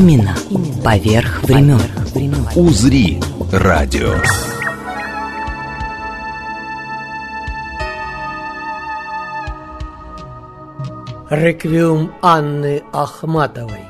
[0.00, 0.36] Именно
[0.84, 1.80] поверх времен.
[2.54, 3.18] «Узри»
[3.50, 4.14] радио.
[11.28, 13.86] Реквиум Анны Ахматовой.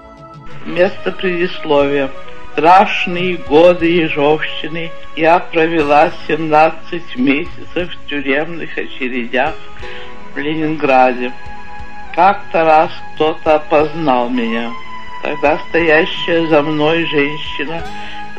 [0.65, 2.11] Место предисловия.
[2.53, 9.55] Страшные годы Ежовщины я провела 17 месяцев в тюремных очередях
[10.35, 11.35] в Ленинграде.
[12.15, 14.73] Как-то раз кто-то опознал меня.
[15.23, 17.83] Тогда стоящая за мной женщина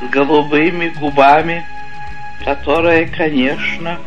[0.01, 1.65] с голубыми губами,
[2.43, 3.98] которая, конечно,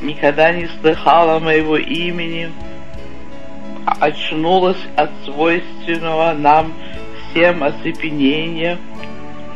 [0.00, 2.50] никогда не слыхала моего имени,
[4.00, 6.72] очнулась от свойственного нам
[7.30, 8.78] всем оцепенения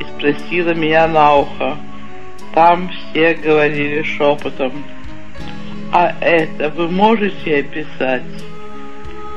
[0.00, 1.76] и спросила меня на ухо.
[2.54, 4.84] Там все говорили шепотом.
[5.92, 8.22] А это вы можете описать?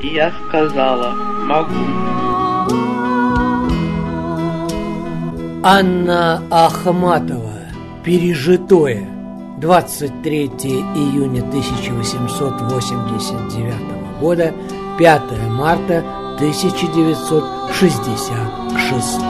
[0.02, 1.12] И я сказала,
[1.44, 2.49] могу.
[5.62, 7.52] Анна Ахматова.
[8.02, 9.06] Пережитое.
[9.58, 13.74] 23 июня 1889
[14.22, 14.54] года,
[14.98, 16.02] 5 марта
[16.36, 19.20] 1966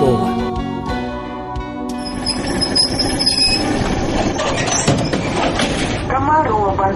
[6.08, 6.94] Комарова.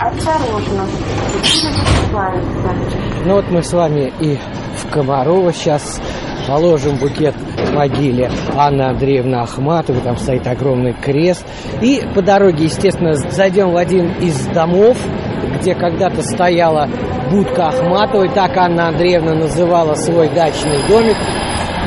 [0.00, 0.86] Осторожно.
[3.26, 4.38] Ну вот мы с вами и
[4.78, 6.00] в Комарово сейчас
[6.46, 7.34] положим букет
[7.74, 11.44] могиле Анны Андреевны Ахматовой, там стоит огромный крест.
[11.82, 14.96] И по дороге, естественно, зайдем в один из домов,
[15.60, 16.88] где когда-то стояла
[17.30, 21.16] будка Ахматовой, так Анна Андреевна называла свой дачный домик.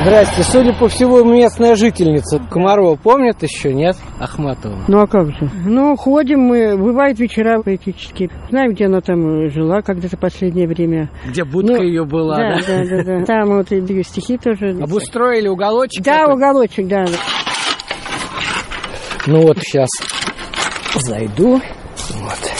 [0.02, 2.40] Здрасте, судя по всему, местная жительница.
[2.50, 3.96] Комарова помнит еще, нет?
[4.18, 4.78] Ахматова.
[4.88, 5.50] Ну а как же?
[5.66, 8.30] Ну, ходим мы, бывает вечера поэтические.
[8.48, 11.10] Знаем, где она там жила когда-то последнее время.
[11.26, 12.84] Где будка Ну, ее была, да, да?
[12.84, 13.24] да, да, да.
[13.26, 14.70] Там вот и ее стихи тоже.
[14.80, 16.02] Обустроили уголочек?
[16.02, 16.34] Да, такой?
[16.34, 17.04] уголочек, да.
[19.26, 19.90] Ну вот сейчас
[20.96, 21.60] зайду
[22.20, 22.52] вот,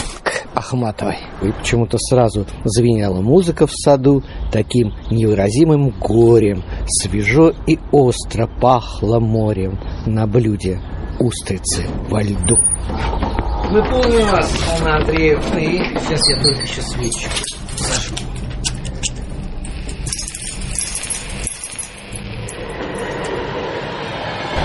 [0.55, 1.19] Ахматовой.
[1.43, 4.23] И почему-то сразу звенела музыка в саду
[4.53, 6.63] таким невыразимым горем.
[6.87, 10.81] Свежо и остро пахло морем на блюде
[11.19, 12.57] устрицы во льду.
[13.71, 17.29] Мы помним вас, Анна Андреевна, и сейчас я только еще свечу
[17.77, 18.25] зажгу.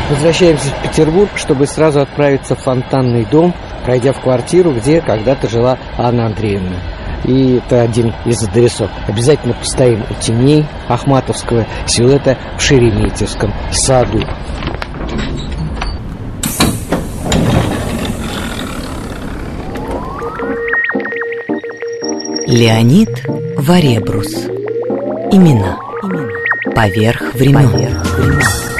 [0.09, 3.53] Возвращаемся в Петербург, чтобы сразу отправиться в фонтанный дом,
[3.85, 6.77] пройдя в квартиру, где когда-то жила Анна Андреевна.
[7.23, 8.89] И это один из адресов.
[9.07, 14.19] Обязательно постоим у теней Ахматовского силуэта в Шереметьевском саду.
[22.47, 23.09] Леонид
[23.57, 24.45] Варебрус.
[25.31, 25.77] Имена
[26.75, 28.74] поверх времен.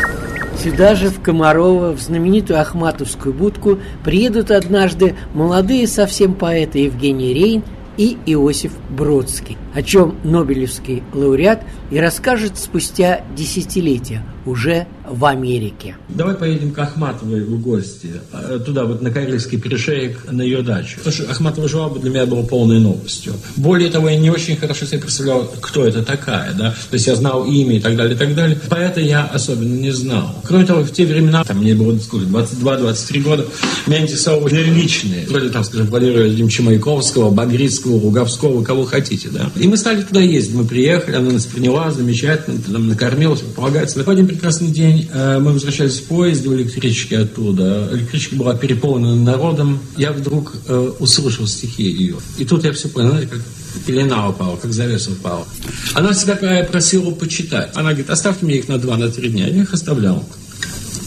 [0.65, 7.63] Сюда же, в Комарово, в знаменитую Ахматовскую будку, приедут однажды молодые совсем поэты Евгений Рейн
[7.97, 11.61] и Иосиф Бродский, о чем Нобелевский лауреат
[11.91, 15.95] и расскажет спустя десятилетия, уже в Америке.
[16.09, 20.97] Давай поедем к Ахматовой в гости, э, туда вот на Карельский перешеек, на ее дачу.
[21.03, 23.33] То, что Ахматова жила, для меня было полной новостью.
[23.55, 27.15] Более того, я не очень хорошо себе представлял, кто это такая, да, то есть я
[27.15, 28.59] знал имя и так далее, и так далее.
[28.69, 30.35] Поэта я особенно не знал.
[30.43, 33.45] Кроме того, в те времена, там мне было сколько, 22-23 года,
[33.87, 39.51] меня интересовали личные, вроде там, скажем, Валерия Владимировича Маяковского, Багрицкого, Луговского, кого хотите, да.
[39.55, 44.03] И мы стали туда ездить, мы приехали, она нас приняла замечательно, нам накормила, полагается.
[44.03, 47.89] В один прекрасный день э, мы возвращались в поезде в электричке оттуда.
[47.91, 49.79] Электричка была переполнена народом.
[49.97, 52.17] Я вдруг э, услышал стихи ее.
[52.37, 53.41] И тут я все понял, как
[53.85, 55.45] пелена упала, как завеса упала.
[55.93, 57.71] Она всегда просила почитать.
[57.75, 59.47] Она говорит, оставьте мне их на два, на три дня.
[59.47, 60.25] Я их оставлял.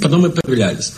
[0.01, 0.93] Потом мы появлялись.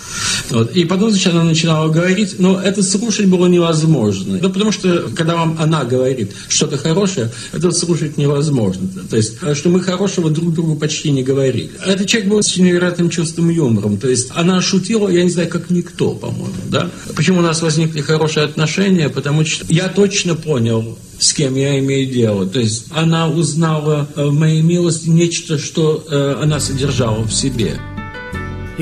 [0.50, 0.73] Вот.
[0.73, 4.38] И потом, значит, она начинала говорить, но это слушать было невозможно.
[4.41, 8.88] Ну, потому что, когда вам она говорит что-то хорошее, это слушать невозможно.
[9.08, 11.70] То есть, что мы хорошего друг другу почти не говорили.
[11.85, 13.97] Этот человек был с невероятным чувством юмора.
[13.97, 16.91] То есть, она шутила, я не знаю, как никто, по-моему, да.
[17.14, 19.08] Почему у нас возникли хорошие отношения?
[19.08, 22.46] Потому что я точно понял, с кем я имею дело.
[22.46, 27.79] То есть, она узнала в моей милости нечто, что э, она содержала в себе.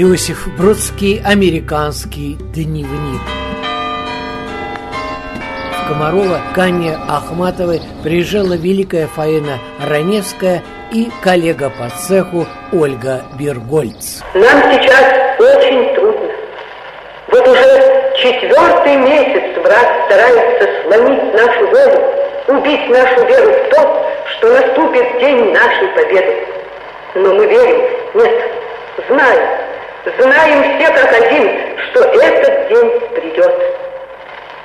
[0.01, 3.21] Иосиф Бродский «Американский дневник».
[5.73, 10.63] В Комарова к Анне Ахматовой приезжала великая Фаина Раневская
[10.93, 14.21] и коллега по цеху Ольга Бергольц.
[14.35, 16.31] Нам сейчас очень трудно.
[17.33, 24.49] Вот уже четвертый месяц враг старается сломить нашу волю, убить нашу веру в то, что
[24.61, 26.37] наступит день нашей победы.
[27.17, 27.81] Но мы верим,
[28.15, 28.45] нет,
[29.09, 29.68] знаем,
[30.21, 31.51] знаем все как один,
[31.91, 33.55] что этот день придет.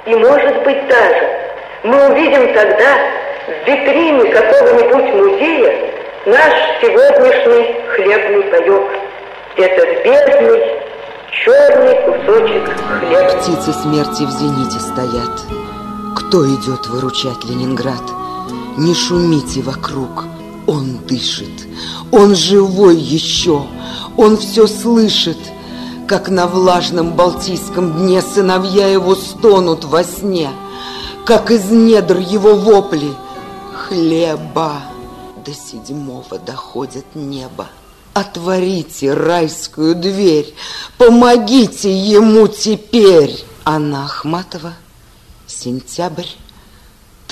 [0.06, 1.44] И может быть даже
[1.84, 2.98] мы увидим тогда
[3.48, 5.94] в витрине какого-нибудь музея
[6.26, 8.84] наш сегодняшний хлебный паек.
[9.58, 10.82] Этот бедный,
[11.32, 12.70] черный кусочек
[13.00, 13.30] хлеба.
[13.40, 15.42] Птицы смерти в зените стоят.
[16.16, 18.02] Кто идет выручать Ленинград?
[18.78, 20.26] Не шумите вокруг,
[20.66, 21.68] он дышит,
[22.12, 23.62] он живой еще,
[24.18, 25.38] он все слышит,
[26.08, 30.50] как на влажном Балтийском дне сыновья его стонут во сне,
[31.26, 33.14] как из недр его вопли
[33.74, 34.82] хлеба
[35.46, 37.68] до седьмого доходит небо.
[38.14, 40.54] Отворите райскую дверь,
[40.98, 43.44] помогите ему теперь.
[43.66, 44.74] Анна Ахматова,
[45.48, 46.28] сентябрь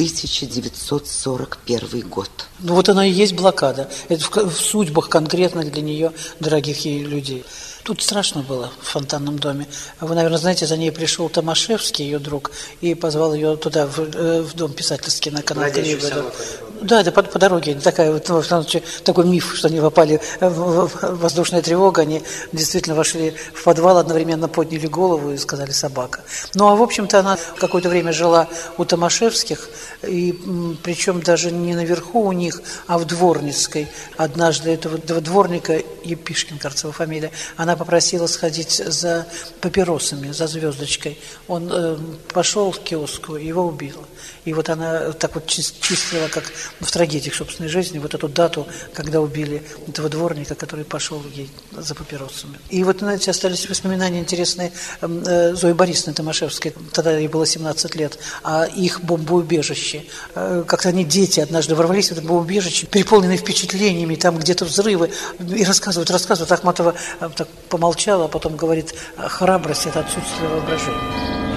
[0.01, 2.29] 1941 год.
[2.59, 3.87] Ну вот она и есть блокада.
[4.09, 7.45] Это в, в судьбах конкретно для нее, дорогих ей людей.
[7.83, 9.67] Тут страшно было в фонтанном доме.
[9.99, 12.49] Вы, наверное, знаете, за ней пришел Томашевский, ее друг,
[12.81, 16.33] и позвал ее туда, в, э, в дом писательский на канал Кривода.
[16.81, 17.75] Да, это по, по дороге.
[17.75, 18.63] Такая, вот, ну,
[19.03, 24.47] такой миф, что они попали в, в воздушная тревога, они действительно вошли в подвал, одновременно
[24.47, 26.21] подняли голову и сказали «собака».
[26.55, 28.47] Ну, а, в общем-то, она какое-то время жила
[28.79, 29.69] у Томашевских,
[30.01, 30.35] и
[30.81, 33.87] причем даже не наверху у них, а в Дворницкой.
[34.17, 39.27] Однажды этого, дворника, Епишкин, кажется, его фамилия, она попросила сходить за
[39.61, 41.19] папиросами, за звездочкой.
[41.47, 41.97] Он э,
[42.33, 44.03] пошел в киоску, его убила.
[44.45, 49.21] И вот она так вот чистила, как в трагедиях собственной жизни, вот эту дату, когда
[49.21, 52.59] убили этого дворника, который пошел ей за папиросами.
[52.69, 54.71] И вот, знаете, остались воспоминания интересные
[55.01, 60.05] эм, э, Зои Борисовны Томашевской, тогда ей было 17 лет, о их бомбоубежище.
[60.33, 65.63] Э, как-то они, дети, однажды ворвались в это бомбоубежище, переполненные впечатлениями, там где-то взрывы, и
[65.63, 66.51] рассказывают, рассказывают.
[66.51, 71.50] Ахматова э, так помолчала, а потом говорит, храбрость– это отсутствие воображения.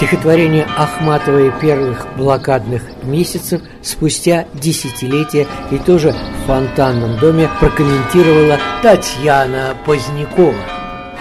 [0.00, 10.54] Стихотворение Ахматовой первых блокадных месяцев спустя десятилетия и тоже в фонтанном доме прокомментировала Татьяна Позднякова.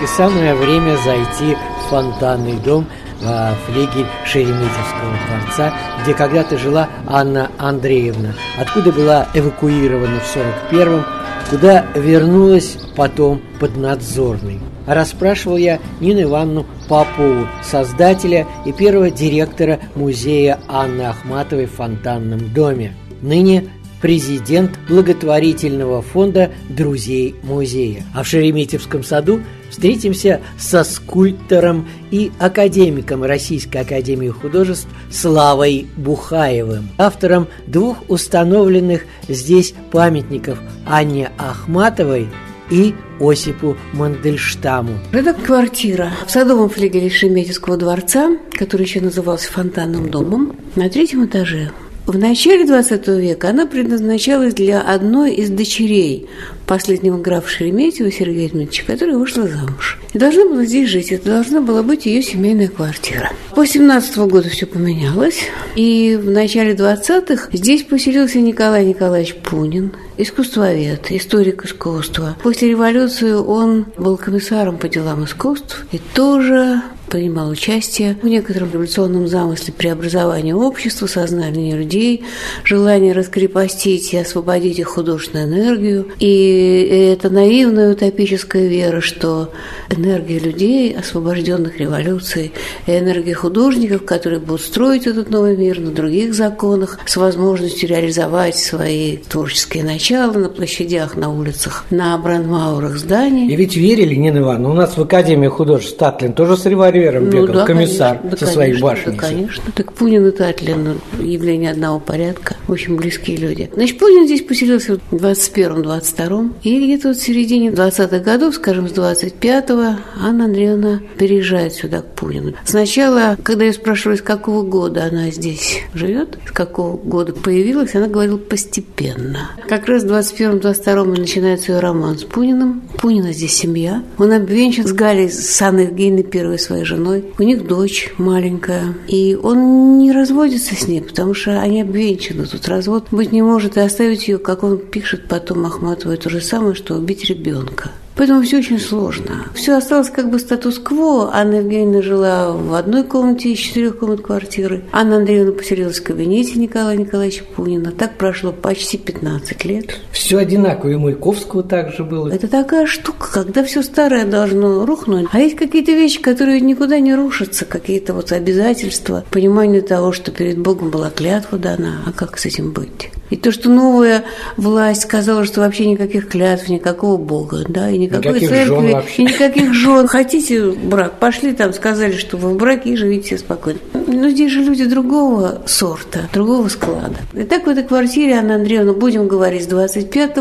[0.01, 2.87] И самое время зайти в фонтанный дом
[3.19, 11.03] во флигель Шереметьевского дворца, где когда-то жила Анна Андреевна, откуда была эвакуирована в 41-м,
[11.49, 14.59] куда вернулась потом поднадзорной.
[14.85, 22.53] А расспрашивал я Нину Ивановну Попову, создателя и первого директора музея Анны Ахматовой в Фонтанном
[22.53, 22.93] доме.
[23.21, 23.69] Ныне
[24.01, 28.03] президент благотворительного фонда «Друзей музея».
[28.13, 37.47] А в Шереметьевском саду встретимся со скульптором и академиком Российской академии художеств Славой Бухаевым, автором
[37.67, 42.27] двух установленных здесь памятников Анне Ахматовой
[42.69, 44.99] и Осипу Мандельштаму.
[45.11, 51.71] Это квартира в садовом флигеле Шереметьевского дворца, который еще назывался фонтанным домом, на третьем этаже.
[52.09, 56.27] В начале XX века она предназначалась для одной из дочерей
[56.65, 59.99] последнего графа Шереметьева Сергея Дмитриевича, которая вышла замуж.
[60.11, 61.11] И должна была здесь жить.
[61.11, 63.29] Это должна была быть ее семейная квартира.
[63.53, 65.41] После 17 года все поменялось.
[65.75, 72.35] И в начале 20-х здесь поселился Николай Николаевич Пунин, искусствовед, историк искусства.
[72.41, 79.27] После революции он был комиссаром по делам искусств и тоже принимал участие в некотором революционном
[79.27, 82.23] замысле преобразования общества, сознания людей,
[82.63, 86.07] желание раскрепостить и освободить их художественную энергию.
[86.19, 89.51] И это наивная утопическая вера, что
[89.89, 92.51] энергия людей, освобожденных революцией,
[92.85, 98.55] и энергия художников, которые будут строить этот новый мир на других законах, с возможностью реализовать
[98.55, 103.51] свои творческие начала на площадях, на улицах, на брандмаурах зданий.
[103.51, 107.31] И ведь верили, Нина Ивановна, у нас в Академии художеств Татлин тоже срывали револьвером Ну
[107.31, 109.13] бегал, да, комиссар конечно, да, со своей башней.
[109.13, 109.63] Да, конечно.
[109.75, 112.55] Так Пунин и Татлин явление одного порядка.
[112.67, 113.69] В общем, близкие люди.
[113.73, 116.51] Значит, Пунин здесь поселился в 21-22.
[116.63, 122.15] И где-то вот в середине 20-х годов, скажем, с 25-го, Анна Андреевна переезжает сюда, к
[122.15, 122.53] Пунину.
[122.65, 128.07] Сначала, когда я спрашиваю, с какого года она здесь живет, с какого года появилась, она
[128.07, 129.51] говорила постепенно.
[129.67, 132.81] Как раз в 21-22 начинается ее роман с Пуниным.
[132.99, 134.03] Пунина здесь семья.
[134.17, 137.23] Он обвенчан с Галей, с Анной Евгеньевной, первой своей женой.
[137.37, 138.95] У них дочь маленькая.
[139.07, 142.45] И он не разводится с ней, потому что они обвенчаны.
[142.45, 146.41] Тут развод быть не может и оставить ее, как он пишет потом Ахматовой, то же
[146.41, 147.91] самое, что убить ребенка.
[148.19, 149.45] Поэтому все очень сложно.
[149.55, 151.29] Все осталось как бы статус-кво.
[151.33, 154.83] Анна Евгеньевна жила в одной комнате из четырех комнат квартиры.
[154.91, 157.91] Анна Андреевна поселилась в кабинете Николая Николаевича Пунина.
[157.91, 160.01] Так прошло почти 15 лет.
[160.11, 160.89] Все одинаково.
[160.89, 162.27] И Маяковского также было.
[162.27, 165.29] Это такая штука, когда все старое должно рухнуть.
[165.31, 170.59] А есть какие-то вещи, которые никуда не рушатся, какие-то вот обязательства, понимание того, что перед
[170.59, 173.11] Богом была клятва дана, а как с этим быть?
[173.29, 174.23] И то, что новая
[174.57, 179.21] власть сказала, что вообще никаких клятв, никакого Бога, да, и никакой Никаких церкви, жен вообще.
[179.21, 180.07] и никаких жен.
[180.07, 183.79] Хотите брак, пошли там, сказали, что вы в браке и живите спокойно.
[184.11, 187.15] Но здесь же люди другого сорта, другого склада.
[187.33, 190.35] И так в этой квартире Анна Андреевна, будем говорить, с 25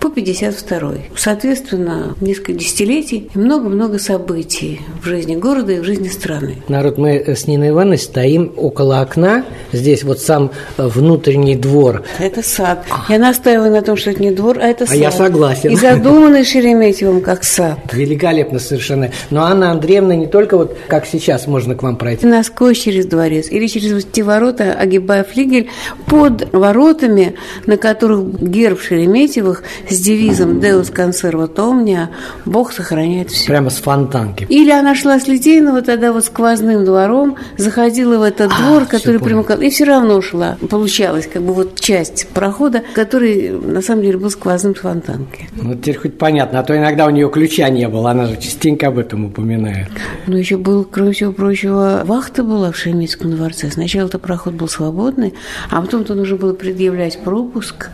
[0.00, 6.56] по 52 Соответственно, несколько десятилетий и много-много событий в жизни города и в жизни страны.
[6.68, 9.44] Народ, мы с Ниной Ивановной стоим около окна.
[9.72, 12.02] Здесь вот сам внутренний двор.
[12.18, 12.84] Это сад.
[13.08, 14.96] Я настаиваю на том, что это не двор, а это А сад.
[14.96, 15.70] я согласен.
[15.70, 17.78] И задуманный Шереметьевым как сад.
[17.92, 19.10] Великолепно совершенно.
[19.30, 22.26] Но Анна Андреевна не только вот как сейчас можно к вам пройти.
[22.26, 25.68] Насквозь через дворец или через вот эти ворота, огибая флигель,
[26.06, 27.34] под воротами,
[27.66, 32.08] на которых герб Шереметьевых с девизом «Deus conservat omnia»
[32.44, 33.46] «Бог сохраняет все».
[33.46, 34.46] Прямо с фонтанки.
[34.48, 39.60] Или она шла с Литейного тогда вот сквозным двором, заходила в этот двор, который примыкал,
[39.60, 40.56] и все равно шла.
[40.68, 45.48] Получалось как бы вот часть прохода, который на самом деле был сквозным с фонтанки.
[45.56, 48.88] Ну, теперь хоть понятно, а то иногда у нее ключа не было, она же частенько
[48.88, 49.88] об этом упоминает.
[50.26, 53.70] Но еще был, кроме всего прочего, вахта была в Шереметьевском дворце.
[53.70, 55.32] Сначала это проход был свободный,
[55.70, 57.88] а потом-то нужно было предъявлять пропуск.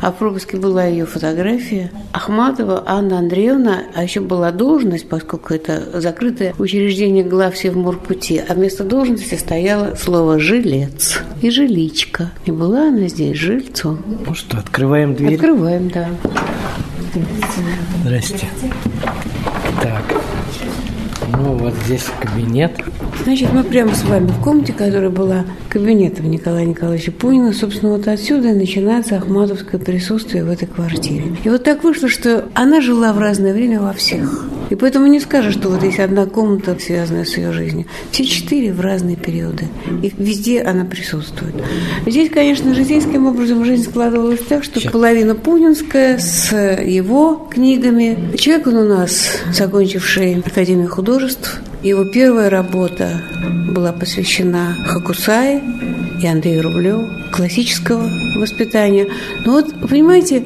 [0.00, 1.90] А в пропуске была ее фотография.
[2.12, 9.34] Ахматова Анна Андреевна, а еще была должность, поскольку это закрытое учреждение главсевморпути, а вместо должности
[9.34, 12.30] стояло слово «жилец» и «жиличка».
[12.44, 13.98] И была она здесь жильцом.
[14.26, 15.34] Ну что, открываем дверь?
[15.34, 16.08] Открываем, да.
[18.04, 18.48] Здрасте.
[19.82, 20.33] Так.
[21.32, 22.72] Ну, вот здесь кабинет.
[23.24, 27.52] Значит, мы прямо с вами в комнате, которая была кабинетом Николая Николаевича Пунина.
[27.52, 31.36] Собственно, вот отсюда и начинается ахматовское присутствие в этой квартире.
[31.44, 34.46] И вот так вышло, что она жила в разное время во всех.
[34.74, 37.86] И поэтому не скажешь, что вот есть одна комната, связанная с ее жизнью.
[38.10, 39.68] Все четыре в разные периоды.
[40.02, 41.54] И везде она присутствует.
[42.06, 48.36] Здесь, конечно, житейским образом жизнь складывалась так, что половина пунинская с его книгами.
[48.36, 53.22] Человек он у нас, закончивший Академию художеств, его первая работа
[53.70, 55.62] была посвящена Хакусае
[56.20, 59.08] и Андрею Рублеву, классического воспитания.
[59.44, 60.44] Но вот, понимаете,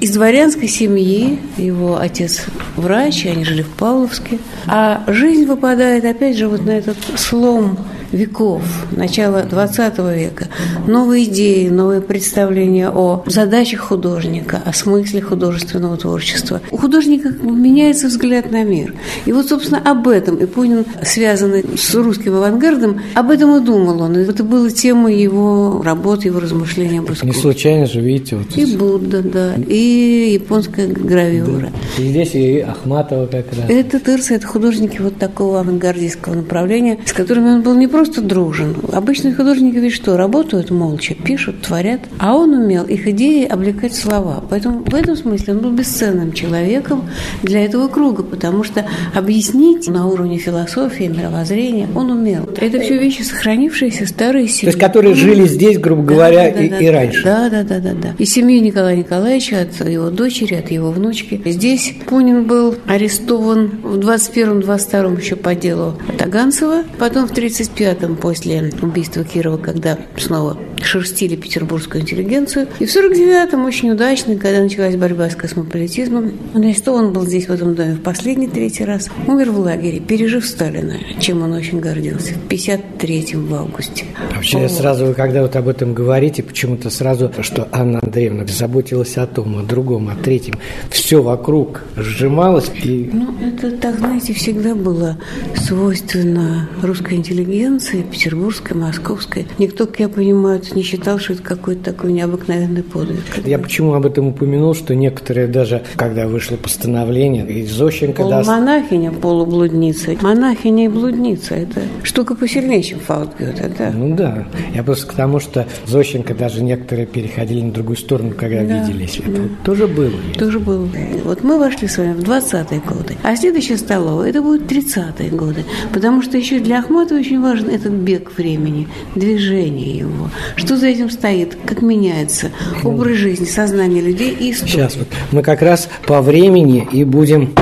[0.00, 2.46] из дворянской семьи, его отец
[2.76, 7.78] врач, они жили в Павловске, а жизнь выпадает опять же вот на этот слом
[8.12, 8.62] веков,
[8.92, 10.46] начала 20 века,
[10.86, 16.60] новые идеи, новые представления о задачах художника, о смысле художественного творчества.
[16.70, 18.94] У художника меняется взгляд на мир.
[19.26, 24.02] И вот, собственно, об этом и Пунин, связанный с русским авангардом, об этом и думал
[24.02, 24.16] он.
[24.16, 27.40] И это была тема его работы, его размышления об Не искусстве.
[27.40, 31.70] случайно же, видите, вот И Будда, да, и японская гравюра.
[31.98, 33.68] И здесь и Ахматова как раз.
[33.68, 38.76] Это Тырса, это художники вот такого авангардистского направления, с которыми он был не просто дружен.
[38.92, 44.44] Обычные художники ведь что, работают молча, пишут, творят, а он умел их идеи облекать слова.
[44.48, 47.08] Поэтому в этом смысле он был бесценным человеком
[47.42, 52.48] для этого круга, потому что объяснить на уровне философии, мировоззрения он умел.
[52.56, 54.72] Это все вещи, сохранившиеся, старые семьи.
[54.72, 57.24] То есть, которые жили здесь, грубо говоря, и, и раньше.
[57.24, 58.14] Да, да, да, да, да.
[58.18, 61.40] И семьи Николая Николаевича, от его дочери, от его внучки.
[61.44, 68.72] Здесь Пунин был арестован в 21-22 еще по делу Таганцева, потом в 31 49-м, после
[68.82, 72.68] убийства Кирова, когда снова шерстили петербургскую интеллигенцию.
[72.78, 77.52] И в 49-м очень удачно, когда началась борьба с космополитизмом, значит, он был здесь, в
[77.52, 79.08] этом доме, в последний третий раз.
[79.26, 84.04] Умер в лагере, пережив Сталина, чем он очень гордился, в 53-м в августе.
[84.34, 84.70] Вообще, вот.
[84.70, 89.62] сразу, когда вот об этом говорите, почему-то сразу, что Анна Андреевна заботилась о том, о
[89.62, 90.54] другом, о третьем.
[90.90, 92.70] Все вокруг сжималось.
[92.82, 93.10] И...
[93.12, 95.18] Ну, это так, знаете, всегда было
[95.54, 99.46] свойственно русской интеллигенции, петербургской, московской.
[99.58, 103.22] Никто, как я понимаю, не считал, что это какой-то такой необыкновенный подвиг.
[103.44, 108.22] Я почему об этом упомянул, что некоторые даже, когда вышло постановление, и Зощенко...
[108.22, 109.22] Полумонахиня, даст...
[109.22, 110.16] полублудница.
[110.20, 113.90] Монахиня и блудница– это штука посильнее, чем Фаутгёте, да?
[113.94, 114.46] Ну да.
[114.74, 119.18] Я просто к тому, что Зощенко даже некоторые переходили на другую сторону, когда да, виделись.
[119.18, 119.48] Это да.
[119.64, 120.12] тоже было.
[120.38, 120.88] Тоже было.
[121.24, 125.64] Вот мы вошли с вами в 20-е годы, а следующая столовая– это будет 30-е годы,
[125.92, 131.10] потому что еще для Ахматова очень важен этот бег времени, движение его, что за этим
[131.10, 132.50] стоит, как меняется
[132.84, 134.72] образ жизни, сознание людей и история.
[134.72, 137.54] Сейчас вот мы как раз по времени и будем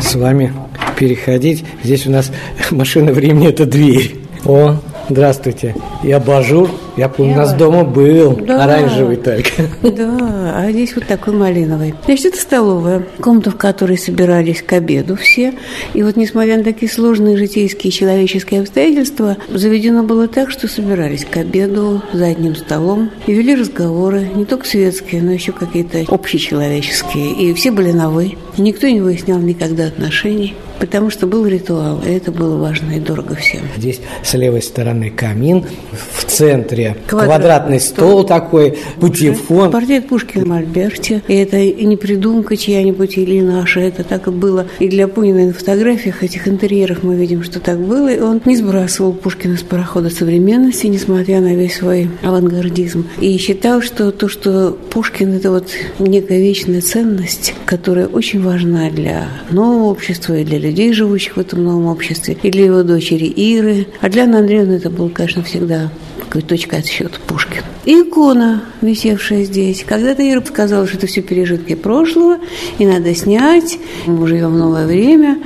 [0.00, 0.52] с вами
[0.96, 1.64] переходить.
[1.82, 2.30] Здесь у нас
[2.70, 4.16] машина времени– это дверь.
[4.44, 4.76] О,
[5.08, 5.74] здравствуйте.
[6.02, 8.64] И абажур я помню, у нас дома был да.
[8.64, 9.50] оранжевый только.
[9.82, 11.94] Да, а здесь вот такой малиновый.
[12.04, 15.54] Значит, это столовая, комната, в которой собирались к обеду все.
[15.92, 21.36] И вот, несмотря на такие сложные житейские человеческие обстоятельства, заведено было так, что собирались к
[21.36, 27.32] обеду за одним столом и вели разговоры, не только светские, но еще какие-то общечеловеческие.
[27.32, 28.36] И все были на «вы».
[28.56, 30.54] И никто не выяснял никогда отношений,
[30.86, 33.62] потому что был ритуал, и это было важно и дорого всем.
[33.76, 37.28] Здесь с левой стороны камин, в центре себе Квадрат.
[37.28, 39.70] квадратный стол, стол такой, путевфон.
[39.70, 41.22] Портрет Пушкина в Мольберте.
[41.28, 44.66] И это не придумка чья-нибудь или наша, это так и было.
[44.78, 48.12] И для Пунина на фотографиях этих интерьеров мы видим, что так было.
[48.12, 53.06] И он не сбрасывал Пушкина с парохода современности, несмотря на весь свой авангардизм.
[53.20, 59.28] И считал, что то, что Пушкин– это вот некая вечная ценность, которая очень важна для
[59.50, 63.86] нового общества и для людей, живущих в этом новом обществе, и для его дочери Иры.
[64.00, 65.90] А для Анны Андреевны это был, конечно, всегда
[66.34, 67.62] такой точкой отсчета Пушкин.
[67.84, 69.84] Икона, висевшая здесь.
[69.86, 72.38] Когда-то Ира сказала, что это все пережитки прошлого,
[72.78, 73.78] и надо снять.
[74.06, 75.38] Мы живем в новое время.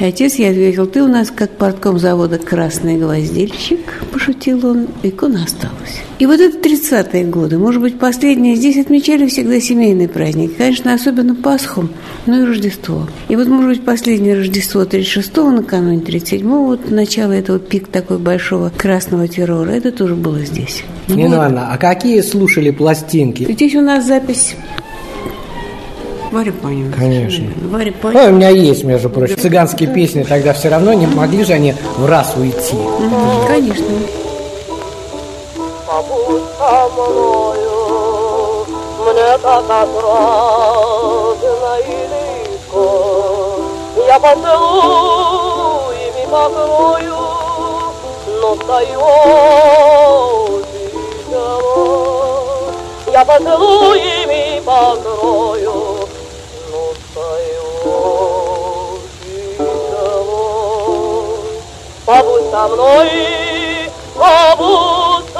[0.00, 4.88] И отец ей ответил, ты у нас как портком завода «Красный гвоздильщик», пошутил он.
[5.02, 6.02] Икона осталась.
[6.18, 10.56] И вот это 30-е годы, может быть, последние, здесь отмечали всегда семейный праздник.
[10.56, 11.88] Конечно, особенно Пасху,
[12.26, 13.08] но и Рождество.
[13.28, 18.70] И вот, может быть, последнее Рождество 36-го, накануне 37-го, вот начало этого пик такой большого
[18.76, 20.82] красного террора, это тоже было здесь.
[21.08, 23.44] Не, ну, Анна, а какие слушали пластинки?
[23.52, 24.54] Здесь у нас запись
[26.30, 26.92] Варя Панина.
[26.96, 27.44] Конечно.
[27.68, 28.24] Варя Панина.
[28.24, 30.22] А, у меня есть, между прочим, цыганские песни.
[30.22, 32.76] Тогда все равно не могли же они в раз уйти.
[33.46, 33.84] Конечно.
[35.86, 38.66] Побудь со мною,
[39.04, 42.86] мне так отрадно и легко.
[44.06, 47.21] Я поцелуями покрою,
[48.42, 48.90] но встает
[53.12, 56.08] Я поцелуями покрою,
[56.72, 57.62] но встает
[62.04, 63.10] Побудь со мной,
[64.18, 65.32] побудь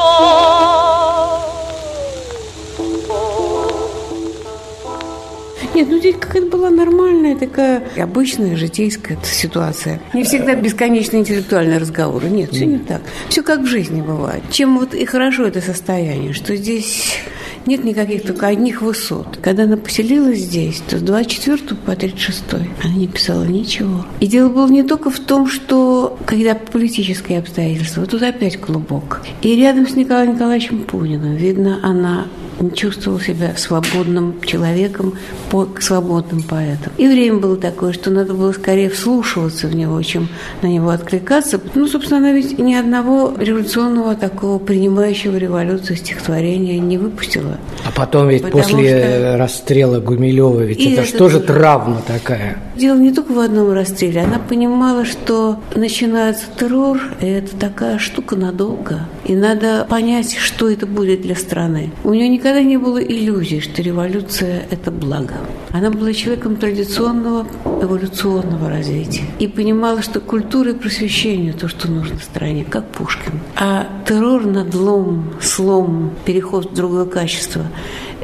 [5.74, 10.00] нет, ну здесь какая-то была нормальная такая обычная житейская ситуация.
[10.12, 12.28] Не всегда бесконечно интеллектуальные разговоры.
[12.28, 13.02] Нет, все не так.
[13.28, 14.42] Все как в жизни бывает.
[14.50, 17.14] Чем вот и хорошо это состояние, что здесь
[17.66, 19.38] нет никаких только одних высот.
[19.40, 22.44] Когда она поселилась здесь, то с 24 по 36
[22.82, 24.04] она не писала ничего.
[24.20, 29.22] И дело было не только в том, что когда политические обстоятельства, тут опять клубок.
[29.42, 32.26] И рядом с Николаем Николаевичем Пуниным, видно, она
[32.70, 35.14] чувствовал себя свободным человеком,
[35.50, 36.92] по, свободным поэтом.
[36.96, 40.28] И время было такое, что надо было скорее вслушиваться в него, чем
[40.62, 41.60] на него откликаться.
[41.74, 47.58] Ну, собственно, она ведь ни одного революционного такого принимающего революцию стихотворения не выпустила.
[47.84, 49.36] А потом ведь Потому после что...
[49.38, 52.58] расстрела Гумилева, ведь и это, это тоже травма такая.
[52.76, 54.22] Дело не только в одном расстреле.
[54.22, 59.00] Она понимала, что начинается террор, и это такая штука надолго.
[59.24, 61.90] И надо понять, что это будет для страны.
[62.04, 65.34] У нее никогда не было иллюзий, что революция– это благо.
[65.70, 67.46] Она была человеком традиционного
[67.80, 73.40] эволюционного развития и понимала, что культура и просвещение– то, что нужно стране, как Пушкин.
[73.56, 77.66] А террор, надлом, слом, переход в другое качество–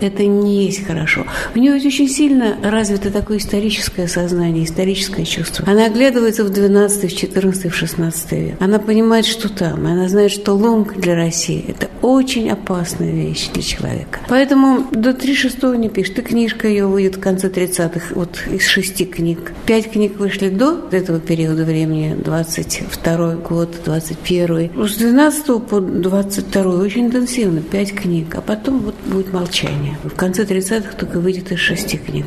[0.01, 1.27] это не есть хорошо.
[1.55, 5.65] У нее ведь очень сильно развито такое историческое сознание, историческое чувство.
[5.69, 8.57] Она оглядывается в 12, в 14, в 16 век.
[8.61, 9.87] Она понимает, что там.
[9.87, 14.21] Она знает, что лонг для России– это очень опасная вещь для человека.
[14.29, 16.19] Поэтому до 36 не пишет.
[16.19, 19.53] И книжка ее выйдет в конце 30-х, вот из шести книг.
[19.67, 27.07] Пять книг вышли до этого периода времени, 22 год, 21 С 12 по 22 очень
[27.07, 28.35] интенсивно, пять книг.
[28.35, 30.09] А потом вот будет молчание жизни.
[30.09, 32.27] В конце 30-х только выйдет из шести книг.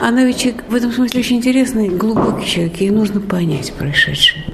[0.00, 2.80] Она ведь в этом смысле очень интересный, глубокий человек.
[2.80, 4.44] Ей нужно понять происшедшее.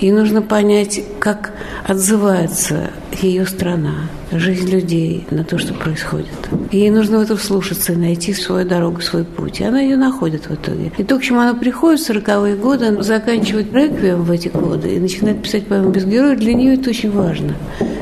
[0.00, 1.52] Ей нужно понять, как
[1.84, 6.28] отзывается ее страна, жизнь людей на то, что происходит.
[6.70, 9.60] Ей нужно в это вслушаться и найти свою дорогу, свой путь.
[9.60, 10.92] И она ее находит в итоге.
[10.98, 15.00] И то, к чему она приходит в 40-е годы, заканчивает реквием в эти годы и
[15.00, 17.54] начинает писать поэму без героя, для нее это очень важно.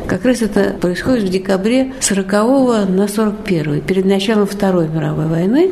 [0.07, 5.71] Как раз это происходит в декабре 40-го на 41-й, перед началом Второй мировой войны,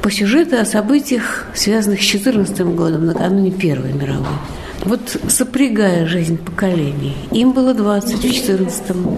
[0.00, 4.38] по сюжету о событиях, связанных с 14 годом, накануне Первой мировой.
[4.84, 7.16] Вот сопрягая жизнь поколений.
[7.30, 9.16] Им было 20 в 14-м,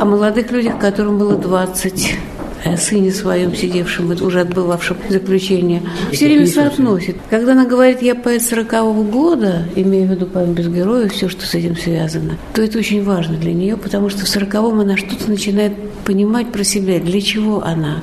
[0.00, 2.16] а молодых людях, которым было 20
[2.64, 5.82] о сыне своем, сидевшем, уже отбывавшем заключение,
[6.12, 7.16] все время соотносит.
[7.30, 11.46] Когда она говорит, я поэт 40-го года, имея в виду поэм без героя, все, что
[11.46, 15.30] с этим связано, то это очень важно для нее, потому что в 40-м она что-то
[15.30, 18.00] начинает понимать про себя, для чего она.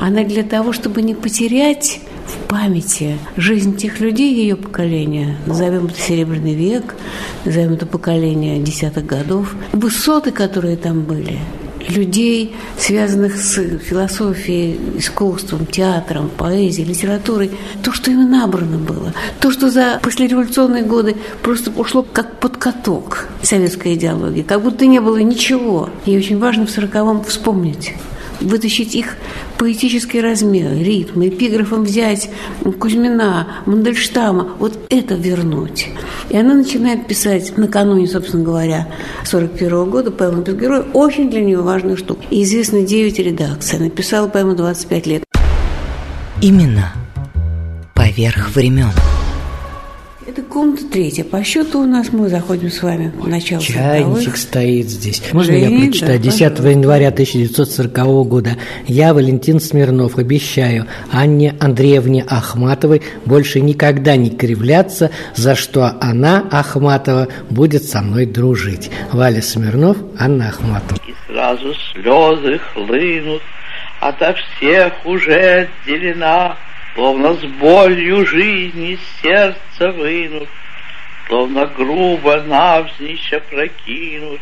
[0.00, 6.00] Она для того, чтобы не потерять в памяти жизнь тех людей ее поколения, назовем это
[6.00, 6.94] Серебряный век,
[7.44, 11.38] назовем это поколение десятых годов, высоты, которые там были,
[11.88, 17.50] людей, связанных с философией, искусством, театром, поэзией, литературой,
[17.82, 23.28] то, что им набрано было, то, что за послереволюционные годы просто ушло как под каток
[23.42, 25.88] советской идеологии, как будто не было ничего.
[26.04, 27.94] И очень важно в сороковом вспомнить
[28.40, 29.16] вытащить их
[29.58, 32.30] поэтический размер, ритм, эпиграфом взять
[32.78, 35.88] Кузьмина, Мандельштама, вот это вернуть.
[36.30, 38.88] И она начинает писать накануне, собственно говоря,
[39.24, 42.22] 41 года поэму без героя, очень для нее важную штуку.
[42.30, 43.78] И известно 9 редакций.
[43.78, 45.24] Написала поэму 25 лет.
[46.40, 46.92] Именно
[47.94, 48.92] поверх времен.
[50.38, 51.24] Это комната третья.
[51.24, 55.20] По счету у нас мы заходим с вами в начало Чайничек 40 стоит здесь.
[55.32, 56.18] Можно Жень, я прочитаю?
[56.18, 58.50] Да, 10 января 1940 года
[58.86, 67.26] я, Валентин Смирнов, обещаю Анне Андреевне Ахматовой больше никогда не кривляться, за что она, Ахматова,
[67.50, 68.92] будет со мной дружить.
[69.10, 71.00] Валя Смирнов, Анна Ахматова.
[71.08, 73.42] И сразу слезы хлынут,
[73.98, 76.56] ото всех уже отделена
[76.94, 80.48] Словно с болью жизни сердце вынут,
[81.26, 84.40] Словно грубо навзничь опрокинут,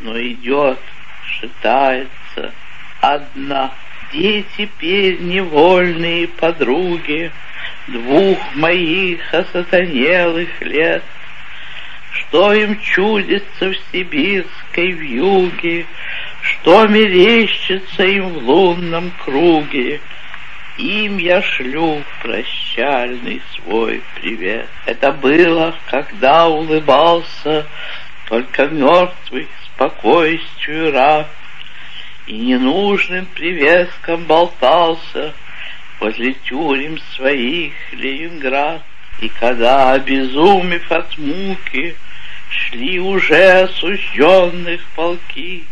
[0.00, 0.78] Но идет,
[1.24, 2.52] шатается
[3.00, 3.72] одна.
[4.08, 7.32] Где теперь невольные подруги
[7.88, 11.02] Двух моих осатанелых лет?
[12.12, 15.86] Что им чудится в сибирской вьюге,
[16.42, 20.00] Что мерещится им в лунном круге—
[20.78, 24.68] им я шлю прощальный свой привет.
[24.84, 27.66] Это было, когда улыбался
[28.28, 31.28] только мертвый спокойствию раб,
[32.26, 35.32] И ненужным привеском болтался
[36.00, 38.82] возле тюрем своих Ленинград.
[39.20, 41.96] И когда, обезумев от муки,
[42.50, 45.64] шли уже осужденных полки,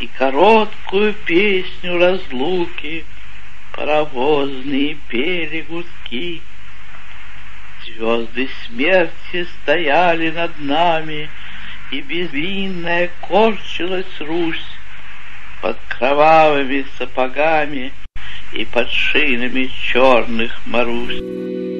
[0.00, 3.04] И короткую песню разлуки—
[3.78, 6.40] паровозные пели гудки.
[7.84, 11.28] Звезды смерти стояли над нами,
[11.92, 14.66] И безвинная корчилась Русь
[15.62, 17.92] Под кровавыми сапогами
[18.52, 21.77] И под шинами черных Марусь.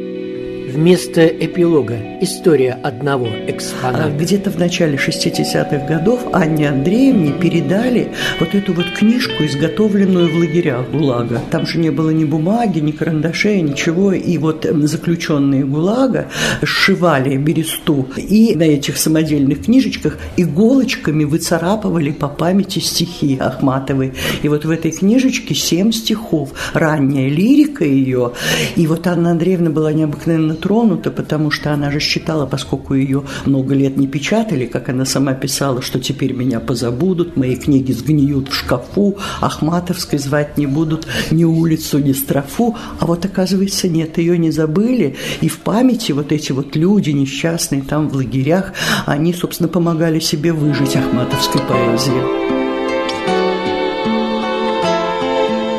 [0.78, 4.04] Вместо эпилога история одного экспоната.
[4.04, 10.36] А где-то в начале 60-х годов Анне Андреевне передали вот эту вот книжку, изготовленную в
[10.36, 11.40] лагерях ГУЛАГа.
[11.50, 14.12] Там же не было ни бумаги, ни карандашей, ничего.
[14.12, 16.28] И вот заключенные ГУЛАГа
[16.62, 24.12] сшивали бересту и на этих самодельных книжечках иголочками выцарапывали по памяти стихи Ахматовой.
[24.44, 26.52] И вот в этой книжечке семь стихов.
[26.72, 28.30] Ранняя лирика ее.
[28.76, 33.74] И вот Анна Андреевна была необыкновенно тронута, потому что она же считала, поскольку ее много
[33.74, 38.54] лет не печатали, как она сама писала, что теперь меня позабудут, мои книги сгниют в
[38.54, 42.76] шкафу, Ахматовской звать не будут ни улицу, ни строфу.
[43.00, 45.16] А вот оказывается, нет, ее не забыли.
[45.40, 48.74] И в памяти вот эти вот люди несчастные там в лагерях,
[49.06, 52.22] они, собственно, помогали себе выжить ахматовской поэзии.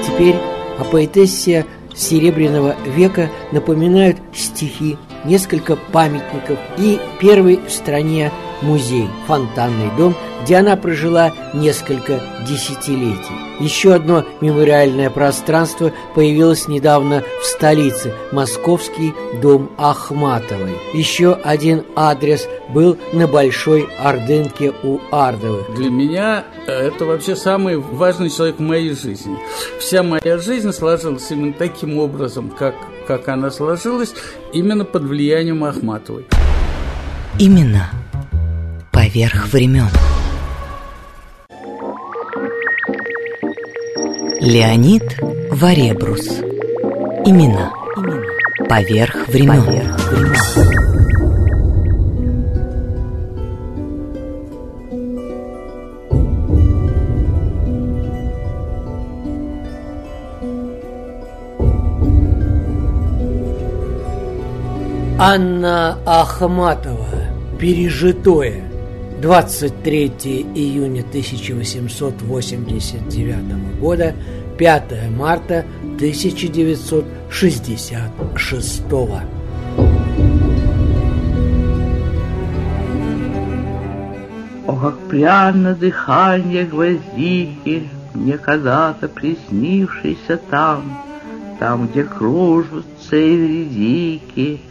[0.08, 0.36] Теперь
[0.80, 1.68] о поэтессе
[2.00, 6.58] Серебряного века напоминают стихи, несколько памятников.
[6.78, 8.32] И первый стране
[8.62, 13.50] музей «Фонтанный дом», где она прожила несколько десятилетий.
[13.60, 20.78] Еще одно мемориальное пространство появилось недавно в столице– Московский дом Ахматовой.
[20.94, 25.76] Еще один адрес был на Большой Ордынке у Ардовых.
[25.76, 29.38] Для меня это вообще самый важный человек в моей жизни.
[29.78, 32.76] Вся моя жизнь сложилась именно таким образом, как,
[33.08, 34.14] как она сложилась,
[34.54, 36.26] именно под влиянием Ахматовой.
[37.38, 37.90] Именно
[39.10, 39.90] поверх времен.
[44.40, 45.04] Леонид
[45.52, 46.28] Варебрус.
[47.26, 47.72] Имена.
[48.70, 49.64] Поверх времен.
[49.64, 50.36] Поверх времен.
[65.18, 67.08] Анна Ахматова.
[67.60, 68.69] Пережитое.
[69.22, 70.08] 23
[70.56, 74.16] июня 1889 года,
[74.58, 78.84] 5 марта 1966
[84.68, 90.98] О, как пряно дыхание гвоздики, Мне когда-то приснившийся там,
[91.60, 94.62] Там, где кружатся эвредики,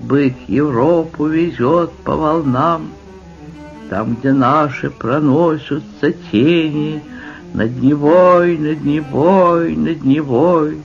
[0.00, 2.90] Бык Европу везет по волнам,
[3.90, 7.02] Там, где наши проносятся тени,
[7.52, 10.78] Над Невой, над Невой, над Невой,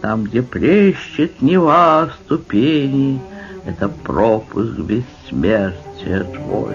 [0.00, 3.20] Там, где плещет Нева ступени,
[3.64, 6.74] Это пропуск бессмертия твой.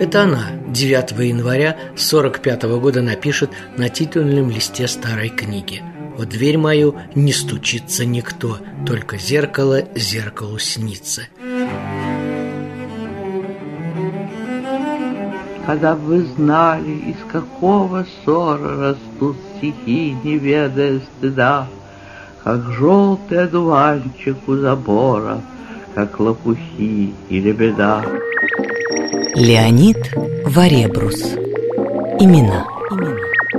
[0.00, 5.82] Это она 9 января 45 года напишет на титульном листе старой книги–
[6.16, 11.22] в дверь мою не стучится никто, только зеркало зеркалу снится.
[15.66, 21.66] Когда вы знали, из какого ссора растут стихи, не ведая стыда,
[22.42, 25.40] Как желтый одуванчик у забора,
[25.94, 28.04] как лопухи или беда.
[29.34, 30.12] Леонид
[30.44, 31.22] Варебрус.
[32.20, 32.66] Имена.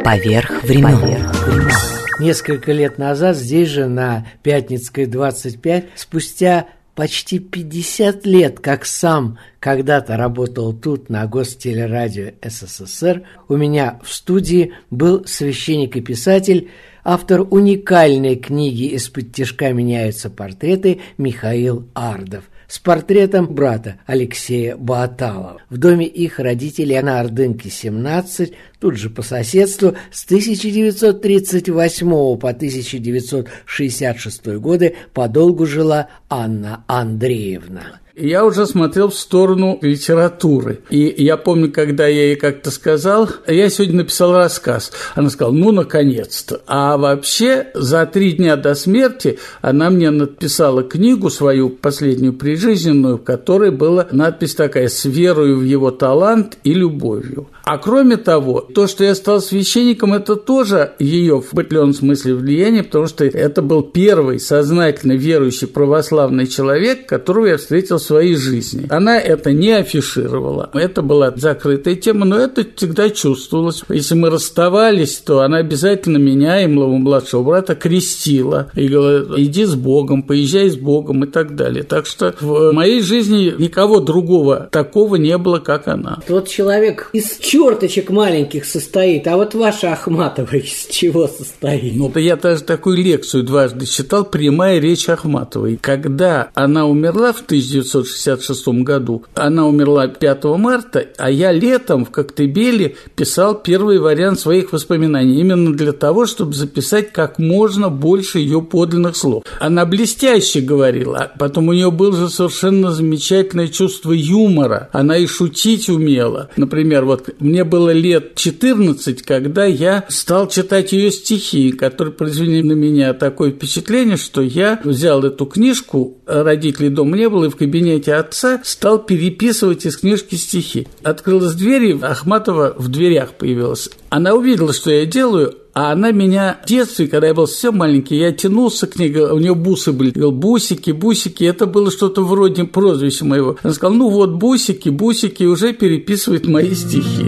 [0.03, 0.99] Поверх времен.
[0.99, 1.95] Поверх времен.
[2.19, 6.65] Несколько лет назад здесь же, на Пятницкой 25, спустя
[6.95, 14.73] почти 50 лет, как сам когда-то работал тут, на Гостелерадио СССР, у меня в студии
[14.89, 16.69] был священник и писатель,
[17.03, 25.61] автор уникальной книги «Из-под тяжка меняются портреты» Михаил Ардов с портретом брата Алексея Бааталова.
[25.69, 34.47] В доме их родителей на Ордынке 17, тут же по соседству, с 1938 по 1966
[34.57, 40.79] годы подолгу жила Анна Андреевна я уже смотрел в сторону литературы.
[40.89, 44.91] И я помню, когда я ей как-то сказал, я сегодня написал рассказ.
[45.15, 46.61] Она сказала, ну, наконец-то.
[46.65, 53.23] А вообще, за три дня до смерти она мне написала книгу свою, последнюю прижизненную, в
[53.23, 57.47] которой была надпись такая «С верою в его талант и любовью».
[57.65, 62.83] А кроме того, то, что я стал священником, это тоже ее в определенном смысле влияние,
[62.83, 68.87] потому что это был первый сознательно верующий православный человек, которого я встретил своей жизни.
[68.89, 70.69] Она это не афишировала.
[70.73, 73.83] Это была закрытая тема, но это всегда чувствовалось.
[73.89, 79.65] Если мы расставались, то она обязательно меня и моего младшего брата крестила и говорила, иди
[79.65, 81.83] с Богом, поезжай с Богом и так далее.
[81.83, 86.19] Так что в моей жизни никого другого такого не было, как она.
[86.27, 91.95] Тот человек из черточек маленьких состоит, а вот ваша Ахматова из чего состоит?
[91.95, 95.77] Ну, я даже такую лекцию дважды читал, прямая речь Ахматовой.
[95.81, 99.23] Когда она умерла в 1900 1966 году.
[99.33, 105.73] Она умерла 5 марта, а я летом в Коктебеле писал первый вариант своих воспоминаний, именно
[105.73, 109.43] для того, чтобы записать как можно больше ее подлинных слов.
[109.59, 114.89] Она блестяще говорила, а потом у нее было же совершенно замечательное чувство юмора.
[114.91, 116.49] Она и шутить умела.
[116.57, 122.73] Например, вот мне было лет 14, когда я стал читать ее стихи, которые произвели на
[122.73, 127.84] меня такое впечатление, что я взял эту книжку, родителей дома не было, и в кабинете
[127.93, 130.87] отца стал переписывать из книжки стихи.
[131.03, 133.89] Открылась дверь, и Ахматова в дверях появилась.
[134.09, 138.15] Она увидела, что я делаю, а она меня в детстве, когда я был совсем маленький,
[138.17, 140.11] я тянулся к ней, у нее бусы были.
[140.11, 143.57] Говорил, бусики, бусики, это было что-то вроде прозвища моего.
[143.61, 147.25] Она сказала, ну вот, бусики, бусики, уже переписывает мои стихи.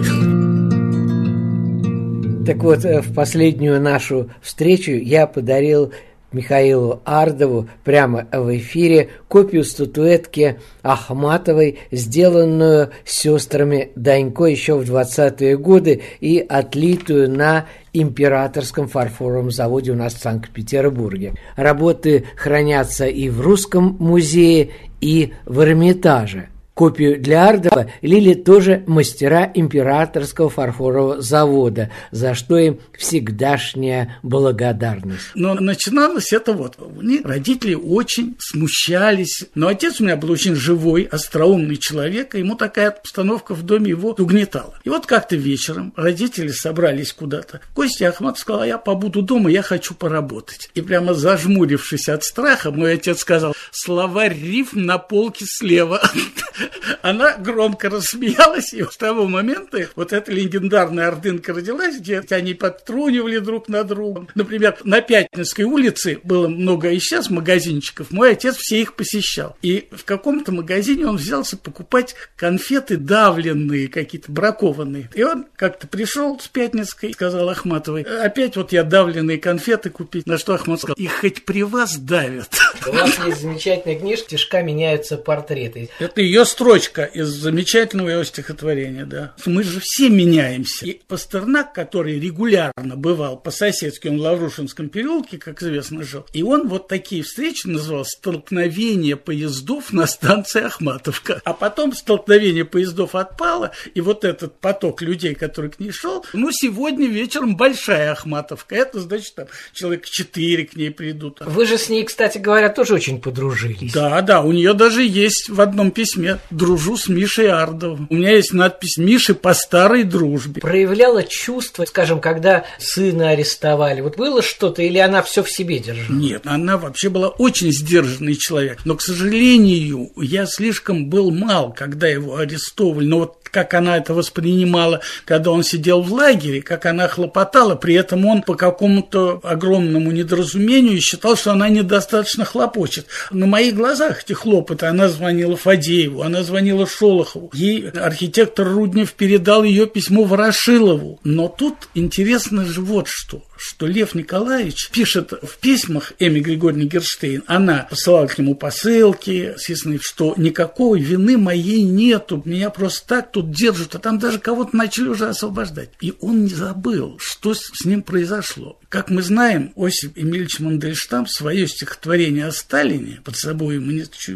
[2.48, 5.92] Так вот, э, в последнюю нашу встречу я подарил
[6.32, 16.02] Михаилу Ардову прямо в эфире копию статуэтки Ахматовой, сделанную сестрами Данько еще в 20-е годы
[16.20, 21.36] и отлитую на императорском фарфоровом заводе у нас в Санкт-Петербурге.
[21.56, 29.52] Работы хранятся и в Русском музее, и в Эрмитаже– Копию для Ардова лили тоже мастера
[29.52, 35.32] императорского фарфорового завода, за что им всегдашняя благодарность.
[35.34, 36.78] Но начиналось это вот.
[37.02, 39.46] Них родители очень смущались.
[39.56, 43.90] Но отец у меня был очень живой, остроумный человек, и ему такая обстановка в доме
[43.90, 44.76] его угнетала.
[44.84, 47.60] И вот как-то вечером родители собрались куда-то.
[47.74, 50.70] Костя Ахмат сказал, а я побуду дома, я хочу поработать.
[50.76, 56.04] И прямо зажмурившись от страха, мой отец сказал, словарь рифм на полке слева.
[57.02, 63.40] Она громко рассмеялась, и с того момента вот эта легендарная ордынка родилась, где они подтрунивали
[63.40, 64.28] друг на друга.
[64.36, 68.12] Например, на Пятницкой улице было много и сейчас магазинчиков.
[68.12, 69.56] Мой отец все их посещал.
[69.62, 75.10] И в каком-то магазине он взялся покупать конфеты давленные, какие-то бракованные.
[75.14, 80.26] И он как-то пришел с Пятницкой, сказал Ахматовой, опять вот я давленные конфеты купить.
[80.26, 82.50] На что Ахмат сказал, их хоть при вас давят.
[82.88, 85.90] У вас есть замечательная книжка «Тишка меняются портреты».
[86.00, 89.36] Это ее строчка из замечательного его стихотворения, да.
[89.46, 90.88] Мы же все меняемся.
[90.88, 96.68] И Пастернак, который регулярно бывал по-соседски, он в Лаврушинском переулке, как известно, жил, и он
[96.68, 101.42] вот такие встречи называл «столкновение поездов на станции Ахматовка».
[101.46, 106.50] А потом столкновение поездов отпало, и вот этот поток людей, который к ней шел, ну,
[106.52, 108.76] сегодня вечером большая Ахматовка.
[108.76, 111.40] Это, значит, там человек четыре к ней придут.
[111.42, 113.94] Вы же с ней, кстати говоря, тоже очень подружились.
[113.94, 118.08] Да, да, у нее даже есть в одном письме дружу с Мишей Ардовым.
[118.10, 120.62] У меня есть надпись «Миши по старой дружбе».
[120.62, 124.02] Проявляла чувство, скажем, когда сына арестовали.
[124.02, 126.18] Вот было что-то или она все в себе держала?
[126.18, 128.80] Нет, она вообще была очень сдержанный человек.
[128.86, 133.06] Но, к сожалению, я слишком был мал, когда его арестовывали.
[133.06, 137.96] Но вот как она это воспринимала, когда он сидел в лагере, как она хлопотала, при
[137.96, 143.08] этом он по какому-то огромному недоразумению считал, что она недостаточно хлопочет.
[143.32, 149.64] На моих глазах эти хлопоты, она звонила Фадееву, она звонила Шолохову, ей архитектор Руднев передал
[149.64, 151.20] ее письмо Ворошилову.
[151.24, 157.44] Но тут интересно же вот что что Лев Николаевич пишет в письмах Эми Григорьевне Герштейн,
[157.48, 163.52] она посылала к нему посылки, естественно, что никакой вины моей нету, меня просто так тут
[163.52, 165.92] держат, а там даже кого-то начали уже освобождать.
[166.02, 168.80] И он не забыл, что с ним произошло.
[168.90, 173.78] Как мы знаем, Осип Эмильевич Мандельштам свое стихотворение о Сталине под собой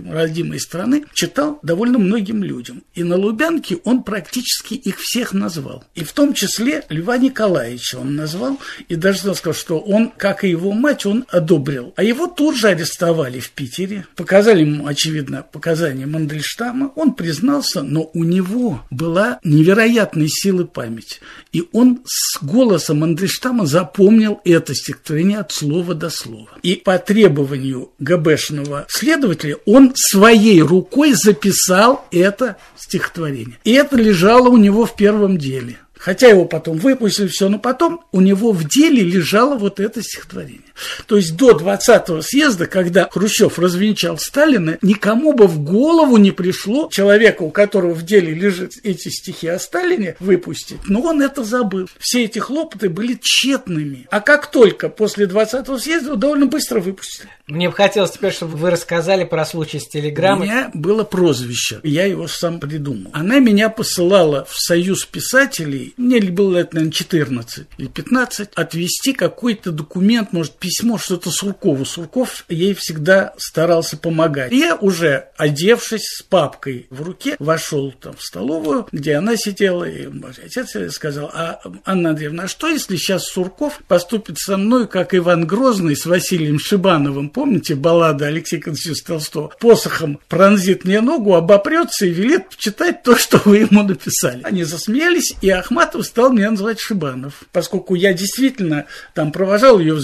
[0.08, 2.84] родимой страны читал довольно многим людям.
[2.94, 5.84] И на Лубянке он практически их всех назвал.
[5.96, 10.50] И в том числе Льва Николаевича он назвал, и даже сказал, что он, как и
[10.50, 11.94] его мать, он одобрил.
[11.96, 14.06] А его тут же арестовали в Питере.
[14.16, 16.92] Показали ему, очевидно, показания Мандельштама.
[16.96, 21.22] Он признался, но у него была невероятной силы память.
[21.52, 26.50] И он с голоса Мандельштама запомнил это стихотворение от слова до слова.
[26.62, 33.58] И по требованию ГБшного следователя он своей рукой записал это стихотворение.
[33.64, 35.78] И это лежало у него в первом деле.
[35.98, 40.62] Хотя его потом выпустили, все, но потом у него в деле лежало вот это стихотворение.
[41.06, 46.90] То есть до 20-го съезда, когда Хрущев развенчал Сталина, никому бы в голову не пришло
[46.92, 50.80] человека, у которого в деле лежат эти стихи о Сталине, выпустить.
[50.88, 51.90] Но он это забыл.
[52.00, 54.08] Все эти хлопоты были тщетными.
[54.12, 57.30] А как только после 20-го съезда довольно быстро выпустили.
[57.48, 60.48] Мне бы хотелось теперь, чтобы вы рассказали про случай с телеграммой.
[60.48, 63.12] У меня было прозвище, я его сам придумал.
[63.14, 69.72] Она меня посылала в Союз писателей мне было лет, наверное, 14 или 15, отвести какой-то
[69.72, 71.86] документ, может, письмо, что-то Суркову.
[71.86, 74.52] Сурков ей всегда старался помогать.
[74.52, 80.08] Я уже, одевшись с папкой в руке, вошел там в столовую, где она сидела, и
[80.44, 85.46] отец сказал, а Анна Андреевна, а что, если сейчас Сурков поступит со мной, как Иван
[85.46, 92.10] Грозный с Василием Шибановым, помните баллада Алексея Константиновича Толстого, посохом пронзит мне ногу, обопрется и
[92.10, 94.42] велит читать то, что вы ему написали.
[94.44, 100.00] Они засмеялись, и Ахматов стал меня называть Шибанов, поскольку я действительно там провожал ее в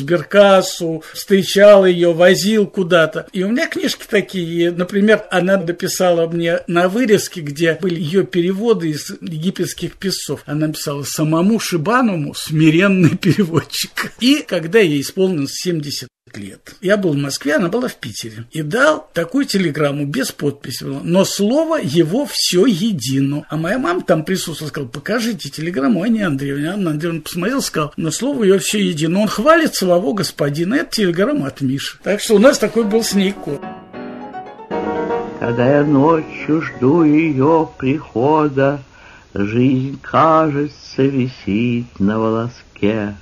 [0.58, 3.28] сберкассу, встречал ее, возил куда-то.
[3.34, 8.90] И у меня книжки такие, например, она дописала мне на вырезке, где были ее переводы
[8.90, 10.42] из египетских писцов.
[10.46, 14.14] Она написала «Самому Шибанову смиренный переводчик».
[14.20, 16.76] И когда ей исполнилось 70 лет.
[16.82, 18.46] Я был в Москве, она была в Питере.
[18.52, 20.84] И дал такую телеграмму без подписи.
[20.84, 23.46] Но слово его все едино.
[23.50, 26.70] А моя мама там присутствовала, сказала, покажите телеграмму Анне Андреевне.
[26.70, 29.22] Анна Андреевна посмотрела, сказала, но слово ее все едино.
[29.22, 30.76] Он хвалит самого господина.
[30.76, 31.98] Это телеграмма от Миши.
[32.04, 33.62] Так что у нас такой был с ней код.
[35.40, 38.82] Когда я ночью жду ее прихода,
[39.40, 43.16] Жизнь, кажется, висит на волоске.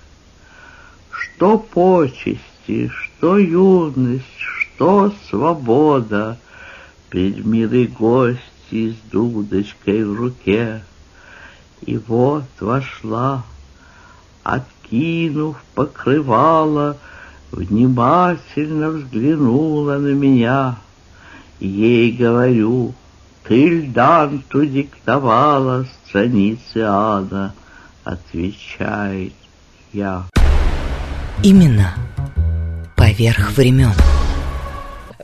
[1.11, 6.37] Что почести, что юность, что свобода,
[7.09, 10.83] Перед милой гости с дудочкой в руке.
[11.85, 13.43] И вот вошла,
[14.43, 16.97] откинув покрывало,
[17.51, 20.75] Внимательно взглянула на меня.
[21.61, 22.93] Ей говорю,
[23.43, 27.53] ты Льданту диктовала страницы ада,
[28.03, 29.31] отвечает
[29.93, 30.25] я.
[31.43, 31.93] Именно
[33.05, 33.93] поверх времен.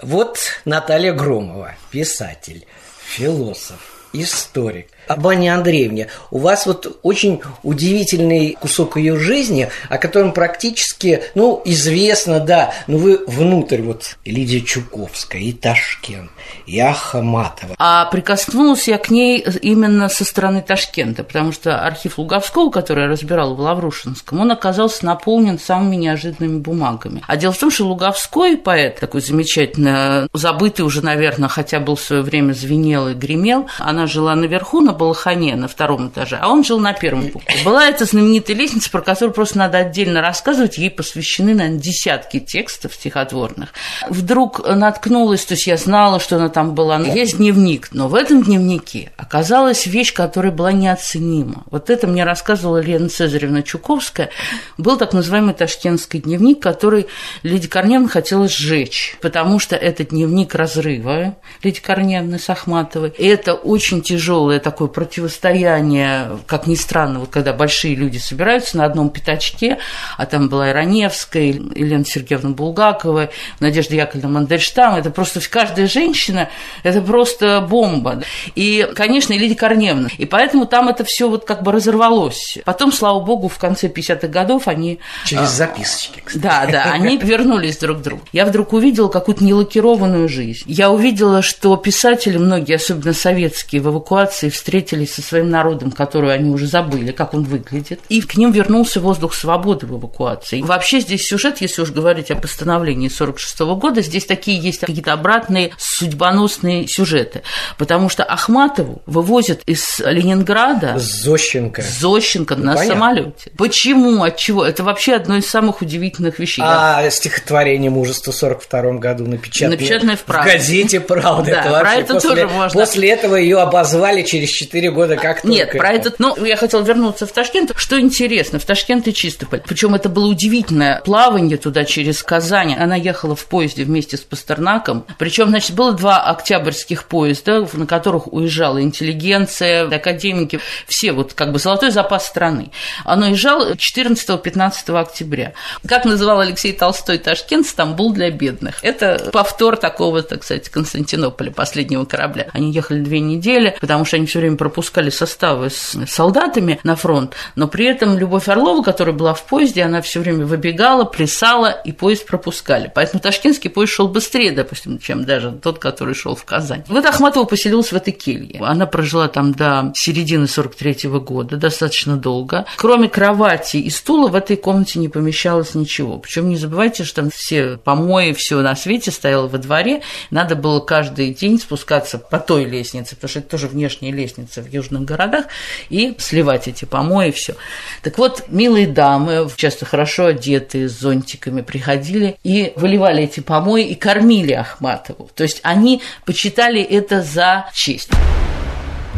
[0.03, 2.67] Вот Наталья Громова, писатель,
[3.03, 4.87] философ, историк.
[5.11, 6.07] Об Анне Андреевне.
[6.29, 12.97] У вас вот очень удивительный кусок ее жизни, о котором практически, ну, известно, да, но
[12.97, 16.31] вы внутрь вот Лидия Чуковская, и Ташкент,
[16.65, 17.75] и Ахматова.
[17.77, 23.09] А прикоснулась я к ней именно со стороны Ташкента, потому что архив Луговского, который я
[23.09, 27.21] разбирала в Лаврушинском, он оказался наполнен самыми неожиданными бумагами.
[27.27, 32.01] А дело в том, что Луговской поэт, такой замечательно забытый уже, наверное, хотя был в
[32.01, 36.63] свое время звенел и гремел, она жила наверху, на Балахане на втором этаже, а он
[36.63, 37.55] жил на первом пункте.
[37.65, 42.93] Была эта знаменитая лестница, про которую просто надо отдельно рассказывать, ей посвящены, наверное, десятки текстов
[42.93, 43.73] стихотворных.
[44.09, 46.99] Вдруг наткнулась, то есть я знала, что она там была.
[46.99, 51.63] Есть дневник, но в этом дневнике оказалась вещь, которая была неоценима.
[51.71, 54.29] Вот это мне рассказывала Лена Цезаревна Чуковская.
[54.77, 57.07] Был так называемый ташкентский дневник, который
[57.41, 63.13] Лидия Корневна хотела сжечь, потому что это дневник разрыва Лидии Корневны с Ахматовой.
[63.17, 68.85] И это очень тяжелое такое противостояние, как ни странно, вот когда большие люди собираются на
[68.85, 69.77] одном пятачке,
[70.17, 73.29] а там была и Раневская, и Елена Сергеевна Булгакова,
[73.59, 76.49] Надежда Яковлевна Мандельштам, это просто каждая женщина,
[76.83, 78.23] это просто бомба.
[78.55, 80.09] И, конечно, и Лидия Корневна.
[80.17, 82.57] И поэтому там это все вот как бы разорвалось.
[82.65, 84.99] Потом, слава богу, в конце 50-х годов они...
[85.25, 86.41] Через а, записочки, кстати.
[86.41, 88.21] Да, да, они вернулись друг к другу.
[88.31, 90.63] Я вдруг увидела какую-то нелакированную жизнь.
[90.65, 96.49] Я увидела, что писатели, многие, особенно советские, в эвакуации встретились со своим народом, который они
[96.49, 100.61] уже забыли, как он выглядит, и к ним вернулся воздух свободы в эвакуации.
[100.61, 105.71] Вообще здесь сюжет, если уж говорить о постановлении 46 года, здесь такие есть какие-то обратные
[105.77, 107.41] судьбоносные сюжеты,
[107.77, 112.93] потому что Ахматову вывозят из Ленинграда Зощенко, Зощенко ну, на понятно.
[112.93, 113.51] самолете.
[113.57, 114.23] Почему?
[114.23, 114.63] От чего?
[114.63, 116.63] Это вообще одно из самых удивительных вещей.
[116.65, 117.11] А Я...
[117.11, 121.41] стихотворение мужества в 42 году напечатано, напечатано в, в газете «Правда».
[121.51, 122.79] Да, это про это после, тоже можно.
[122.79, 127.25] После этого ее обозвали через 4 года как Нет, про этот, ну, я хотела вернуться
[127.25, 127.71] в Ташкент.
[127.75, 129.61] Что интересно, в Ташкент и Чистополь.
[129.65, 132.75] Причем это было удивительное плавание туда через Казань.
[132.75, 135.05] Она ехала в поезде вместе с Пастернаком.
[135.17, 141.59] Причем, значит, было два октябрьских поезда, на которых уезжала интеллигенция, академики, все вот как бы
[141.59, 142.71] золотой запас страны.
[143.03, 145.53] Оно уезжало 14-15 октября.
[145.87, 148.79] Как называл Алексей Толстой Ташкент, Стамбул для бедных.
[148.83, 152.47] Это повтор такого, так сказать, Константинополя, последнего корабля.
[152.53, 157.35] Они ехали две недели, потому что они все время пропускали составы с солдатами на фронт,
[157.55, 161.91] но при этом Любовь Орлова, которая была в поезде, она все время выбегала, плясала, и
[161.91, 162.91] поезд пропускали.
[162.93, 166.83] Поэтому ташкентский поезд шел быстрее, допустим, чем даже тот, который шел в Казань.
[166.87, 168.61] Вот Ахматова поселилась в этой келье.
[168.61, 172.65] Она прожила там до середины 43 -го года, достаточно долго.
[172.77, 176.17] Кроме кровати и стула в этой комнате не помещалось ничего.
[176.17, 180.01] Причем не забывайте, что там все помои, все на свете стояло во дворе.
[180.29, 184.67] Надо было каждый день спускаться по той лестнице, потому что это тоже внешняя лестница в
[184.67, 185.45] южных городах,
[185.89, 187.55] и сливать эти помои, и все.
[188.01, 193.95] Так вот, милые дамы, часто хорошо одетые, с зонтиками, приходили и выливали эти помои и
[193.95, 195.29] кормили Ахматову.
[195.35, 198.09] То есть они почитали это за честь.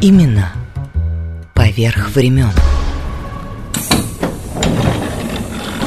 [0.02, 0.52] Именно
[1.54, 2.52] поверх времен.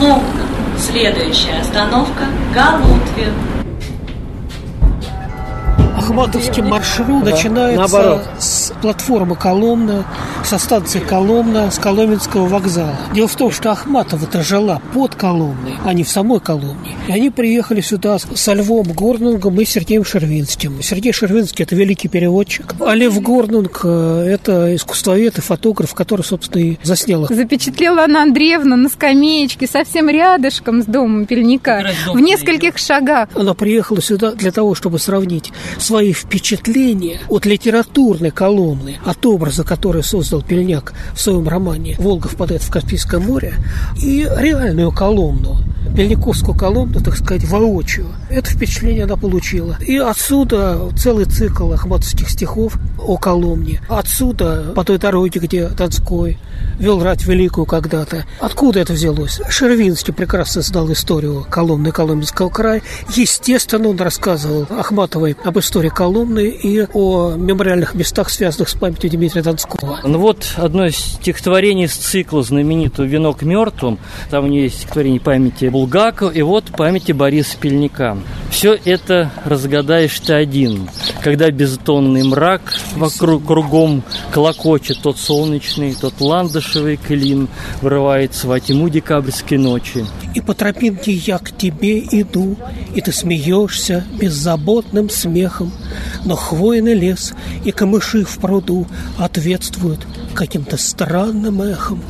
[0.01, 0.23] Ну,
[0.79, 3.56] следующая остановка– Галутвин.
[6.07, 8.23] Ахматовский маршрут да, начинается наоборот.
[8.39, 10.05] с платформы Коломна,
[10.45, 12.95] со станции Коломна, с Коломенского вокзала.
[13.13, 16.97] Дело в том, что Ахматова-то жила под Коломной, а не в самой Коломне.
[17.09, 20.81] И они приехали сюда со Львом Горнунгом и Сергеем Шервинским.
[20.81, 26.77] Сергей Шервинский– это великий переводчик, а Лев Горнунг– это искусствовед и фотограф, который, собственно, и
[26.85, 27.31] заснял их.
[27.31, 33.29] Запечатлела Анна Андреевна на скамеечке совсем рядышком с домом Пельника, в нескольких шагах.
[33.35, 35.53] Она приехала сюда для того, чтобы сравнить
[35.97, 42.63] свои впечатления от литературной колонны, от образа, который создал Пельняк в своем романе «Волга впадает
[42.63, 43.55] в Каспийское море»,
[44.03, 45.57] и реальную колонну,
[45.97, 48.09] Пельниковскую колонну, так сказать, воочию.
[48.29, 49.77] Это впечатление она получила.
[49.81, 53.81] И отсюда целый цикл ахматовских стихов о Коломне.
[53.89, 56.39] Отсюда, по той дороге, где Донской
[56.79, 58.25] вел рать великую когда-то.
[58.41, 59.41] Откуда это взялось?
[59.49, 62.83] Шервинский прекрасно знал историю Коломны Коломенского края.
[63.15, 69.43] Естественно, он рассказывал Ахматовой об истории Коломны и о мемориальных местах, связанных с памятью Дмитрия
[69.43, 70.01] Донского.
[70.05, 73.99] Ну вот одно из стихотворений из цикла знаменитого «Венок мертвым».
[74.31, 78.16] Там у нее есть стихотворение памяти Булгакова и вот памяти Бориса Пельника.
[78.51, 80.89] Все это разгадаешь ты один,
[81.23, 87.49] когда безтонный мрак вокруг кругом колокочет тот солнечный, тот ландышевый клин
[87.83, 90.07] вырывается во тьму декабрьской ночи.
[90.35, 92.57] И по тропинке я к тебе иду,
[92.95, 95.73] и ты смеешься беззаботным смехом,
[96.25, 98.87] но хвойный лес и камыши в пруду
[99.19, 102.03] ответствуют каким-то странным эхом.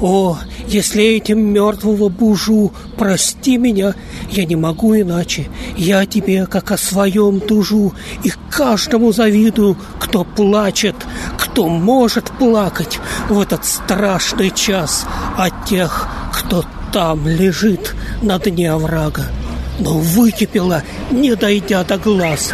[0.00, 0.38] О,
[0.68, 3.94] если этим мертвого бужу, прости меня,
[4.30, 5.48] я не могу иначе.
[5.76, 10.96] Я тебе, как о своем тужу, и каждому завидую, кто плачет,
[11.38, 12.98] кто может плакать
[13.28, 19.30] в этот страшный час от тех, кто там лежит на дне оврага
[19.78, 22.52] но выкипела, не дойдя до глаз.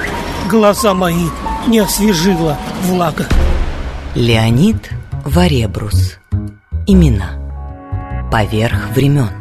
[0.50, 1.26] Глаза мои
[1.66, 3.26] не освежила влага.
[4.14, 4.90] Леонид
[5.24, 6.18] Варебрус.
[6.86, 7.32] Имена.
[8.32, 9.37] Поверх времен.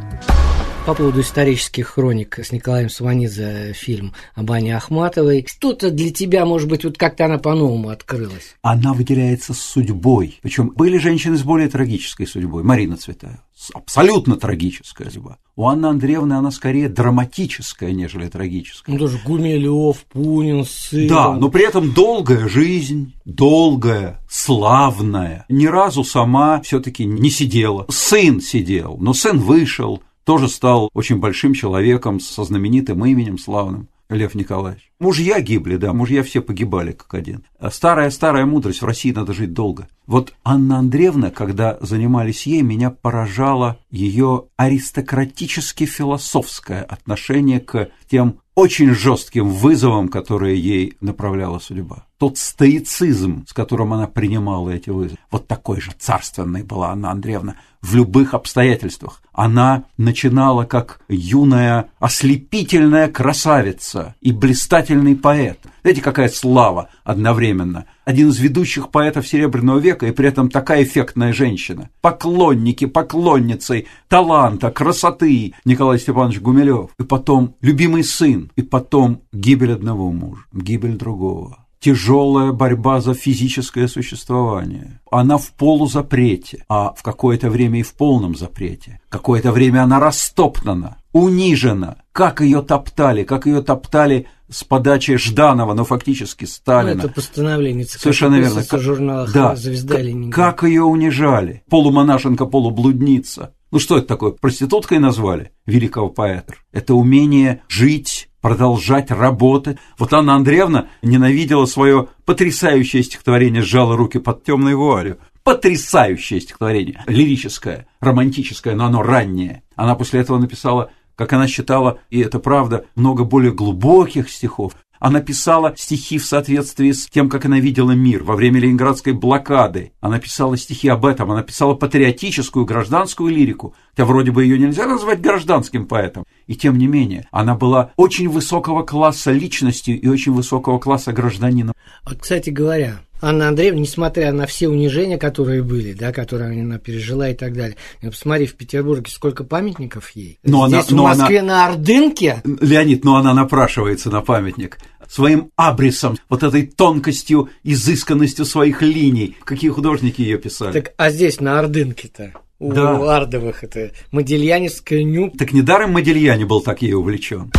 [0.87, 5.45] По поводу исторических хроник с Николаем Сванидзе фильм об Ане Ахматовой.
[5.45, 8.55] Что-то для тебя, может быть, вот как-то она по-новому открылась?
[8.61, 10.39] Она выделяется с судьбой.
[10.41, 12.63] Причем были женщины с более трагической судьбой.
[12.63, 13.43] Марина Цветаева.
[13.73, 15.39] Абсолютно трагическая судьба.
[15.57, 18.93] У Анны Андреевны она скорее драматическая, нежели трагическая.
[18.93, 21.09] Ну, тоже Гумилев, Пунин, сын.
[21.09, 25.43] Да, но при этом долгая жизнь, долгая, славная.
[25.49, 27.85] Ни разу сама все таки не сидела.
[27.89, 33.87] Сын сидел, но сын вышел, тоже стал очень большим человеком со знаменитым именем славным.
[34.09, 34.91] Лев Николаевич.
[34.99, 37.43] Мужья гибли, да, мужья все погибали как один.
[37.69, 39.89] Старая-старая мудрость, в России надо жить долго.
[40.05, 49.49] Вот Анна Андреевна, когда занимались ей, меня поражало ее аристократически-философское отношение к тем очень жестким
[49.49, 52.06] вызовам, которые ей направляла судьба.
[52.17, 57.57] Тот стоицизм, с которым она принимала эти вызовы, вот такой же царственной была Анна Андреевна
[57.81, 59.21] в любых обстоятельствах.
[59.33, 65.59] Она начинала как юная ослепительная красавица и блистательный поэт.
[65.83, 67.85] Знаете, какая слава одновременно.
[68.03, 71.91] Один из ведущих поэтов Серебряного века и при этом такая эффектная женщина.
[72.01, 76.89] Поклонники, поклонницы таланта, красоты Николай Степанович Гумилев.
[76.99, 78.51] И потом любимый сын.
[78.55, 84.99] И потом гибель одного мужа, гибель другого тяжелая борьба за физическое существование.
[85.11, 88.99] Она в полузапрете, а в какое-то время и в полном запрете.
[89.09, 91.97] Какое-то время она растоптана, унижена.
[92.11, 96.95] Как ее топтали, как ее топтали с подачи Жданова, но фактически Сталина.
[96.95, 98.61] Ну, это постановление ЦК Совершенно верно.
[98.61, 99.55] в журналах да.
[99.55, 99.97] «Звезда»
[100.31, 101.63] Как ее унижали.
[101.69, 103.53] Полумонашенка, полублудница.
[103.71, 104.31] Ну что это такое?
[104.31, 106.53] Проституткой назвали великого поэта.
[106.71, 109.77] Это умение жить, продолжать работать.
[109.97, 115.17] Вот Анна Андреевна ненавидела свое потрясающее стихотворение «Сжала руки под темной вуалью».
[115.43, 119.63] Потрясающее стихотворение, лирическое, романтическое, но оно раннее.
[119.75, 124.75] Она после этого написала как она считала, и это правда, много более глубоких стихов.
[124.99, 129.91] Она писала стихи в соответствии с тем, как она видела мир во время Ленинградской блокады.
[129.99, 134.87] Она писала стихи об этом, она писала патриотическую гражданскую лирику, хотя вроде бы ее нельзя
[134.87, 136.25] назвать гражданским поэтом.
[136.47, 141.73] И тем не менее, она была очень высокого класса личностью и очень высокого класса гражданином.
[142.03, 147.29] Вот, кстати говоря, Анна Андреевна, несмотря на все унижения, которые были, да, которые она пережила
[147.29, 150.39] и так далее, посмотри, в Петербурге сколько памятников ей.
[150.43, 151.47] Но Здесь она, в Москве она...
[151.47, 152.41] на Ордынке.
[152.61, 154.77] Леонид, но она напрашивается на памятник
[155.09, 159.37] своим абрисом, вот этой тонкостью, изысканностью своих линий.
[159.43, 160.73] Какие художники ее писали?
[160.73, 162.33] Так, а здесь на Ордынке-то?
[162.59, 163.17] У Да.
[163.17, 165.31] Ардовых это Модельяневская ню.
[165.37, 167.51] Так недаром Модельяне был так ей увлечен.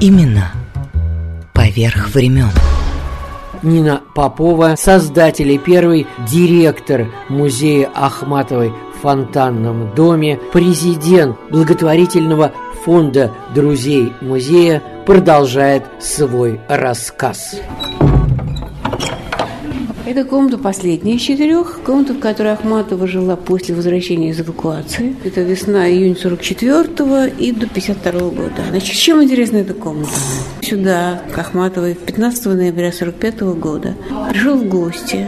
[0.00, 0.52] Имена
[1.54, 2.50] поверх времен.
[3.62, 12.52] Нина Попова, создатель и первый директор музея Ахматовой в фонтанном доме, президент благотворительного
[12.84, 17.56] фонда друзей музея, продолжает свой рассказ.
[20.06, 21.80] Это комната последняя из четырех.
[21.84, 25.16] Комната, в которой Ахматова жила после возвращения из эвакуации.
[25.24, 28.62] Это весна, июнь 44-го и до 52 года.
[28.70, 30.12] Значит, чем интересна эта комната?
[30.68, 33.94] Сюда, к Ахматовой, 15 ноября 45 года
[34.30, 35.24] пришел в гости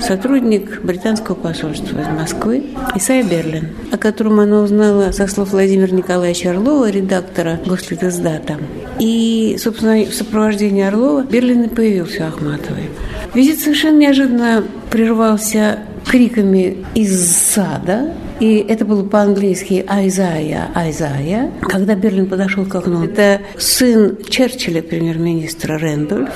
[0.00, 2.64] сотрудник британского посольства из Москвы
[2.96, 8.58] Исайя Берлин, о котором она узнала со слов Владимира Николаевича Орлова, редактора Гослитиздата.
[8.98, 12.90] И, собственно, в сопровождении Орлова Берлин и появился Ахматовой.
[13.32, 21.52] Визит совершенно неожиданно прервался криками из сада, и это было по-английски «Айзая, Айзая».
[21.60, 26.30] Когда Берлин подошел к окну, это сын Черчилля, премьер-министра Рэндольф,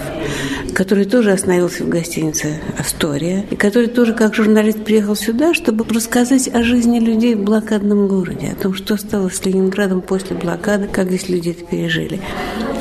[0.74, 6.48] который тоже остановился в гостинице «Астория», и который тоже как журналист приехал сюда, чтобы рассказать
[6.48, 11.08] о жизни людей в блокадном городе, о том, что стало с Ленинградом после блокады, как
[11.08, 12.20] здесь люди это пережили.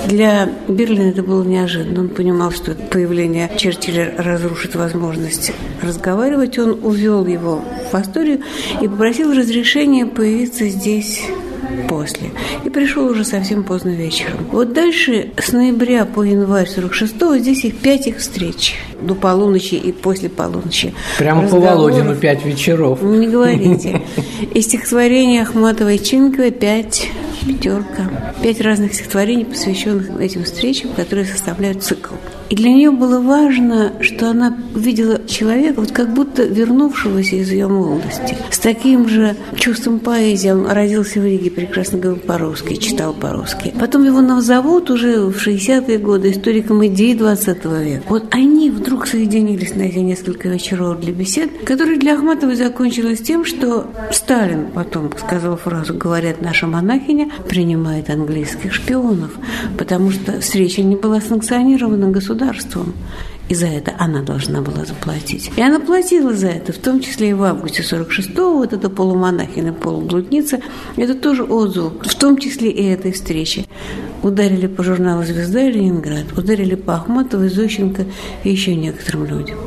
[0.07, 2.01] Для Берлина это было неожиданно.
[2.01, 6.59] Он понимал, что появление Черчилля разрушит возможность разговаривать.
[6.59, 8.41] Он увел его в Асторию
[8.81, 11.21] и попросил разрешения появиться здесь
[11.87, 12.31] после.
[12.63, 14.47] И пришел уже совсем поздно вечером.
[14.51, 18.75] Вот дальше с ноября по январь 46-го здесь их пять их встреч.
[19.01, 20.93] До полуночи и после полуночи.
[21.17, 21.75] Прямо по Разговоров.
[21.75, 22.99] Володину пять вечеров.
[23.01, 24.01] Ну, Не говорите.
[24.53, 27.09] И стихотворение Ахматовой и пять,
[27.45, 28.33] пятерка.
[28.41, 32.13] Пять разных стихотворений, посвященных этим встречам, которые составляют цикл.
[32.53, 37.67] И для нее было важно, что она увидела человека, вот как будто вернувшегося из ее
[37.67, 40.51] молодости, с таким же чувством поэзии.
[40.51, 43.73] Он родился в Риге, прекрасно говорил по-русски, читал по-русски.
[43.79, 48.03] Потом его назовут уже в 60-е годы историком идей 20 века.
[48.07, 53.45] Вот они вдруг соединились на эти несколько вечеров для бесед, которые для Ахматовой закончились тем,
[53.45, 59.31] что Сталин потом сказал фразу «говорят, наша монахиня принимает английских шпионов»,
[59.75, 62.42] потому что встреча не была санкционирована государством.
[63.49, 65.51] И за это она должна была заплатить.
[65.55, 69.73] И она платила за это, в том числе и в августе 46-го, вот эта полумонахина,
[69.73, 70.61] полублудница,
[70.95, 73.65] это тоже отзыв, в том числе и этой встречи.
[74.23, 78.05] Ударили по журналу «Звезда» и «Ленинград», ударили по Ахматовой, Зощенко
[78.45, 79.57] и еще некоторым людям.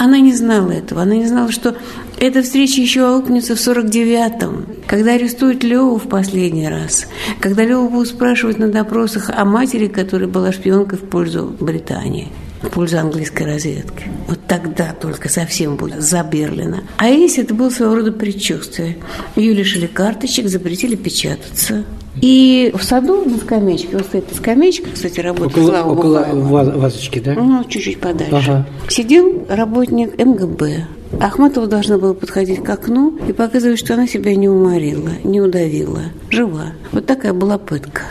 [0.00, 1.02] Она не знала этого.
[1.02, 1.76] Она не знала, что
[2.18, 7.06] эта встреча еще аукнется в 49-м, когда арестуют Леву в последний раз,
[7.38, 12.28] когда Леву будут спрашивать на допросах о матери, которая была шпионкой в пользу Британии
[12.62, 14.04] в пользу английской разведки.
[14.28, 16.84] Вот тогда только совсем будет за Берлина.
[16.96, 18.98] А если это было своего рода предчувствие.
[19.36, 21.84] Ее лишили карточек, запретили печататься.
[22.20, 26.78] И в саду на скамеечке, вот стоит скамеечка, кстати, работает Около, Слава около Бухаева.
[26.78, 27.34] вазочки, да?
[27.34, 28.34] Ну, чуть-чуть подальше.
[28.34, 28.66] Ага.
[28.88, 30.86] Сидел работник МГБ.
[31.20, 36.02] Ахматова должна была подходить к окну и показывать, что она себя не уморила, не удавила,
[36.30, 36.72] жива.
[36.92, 38.02] Вот такая была пытка.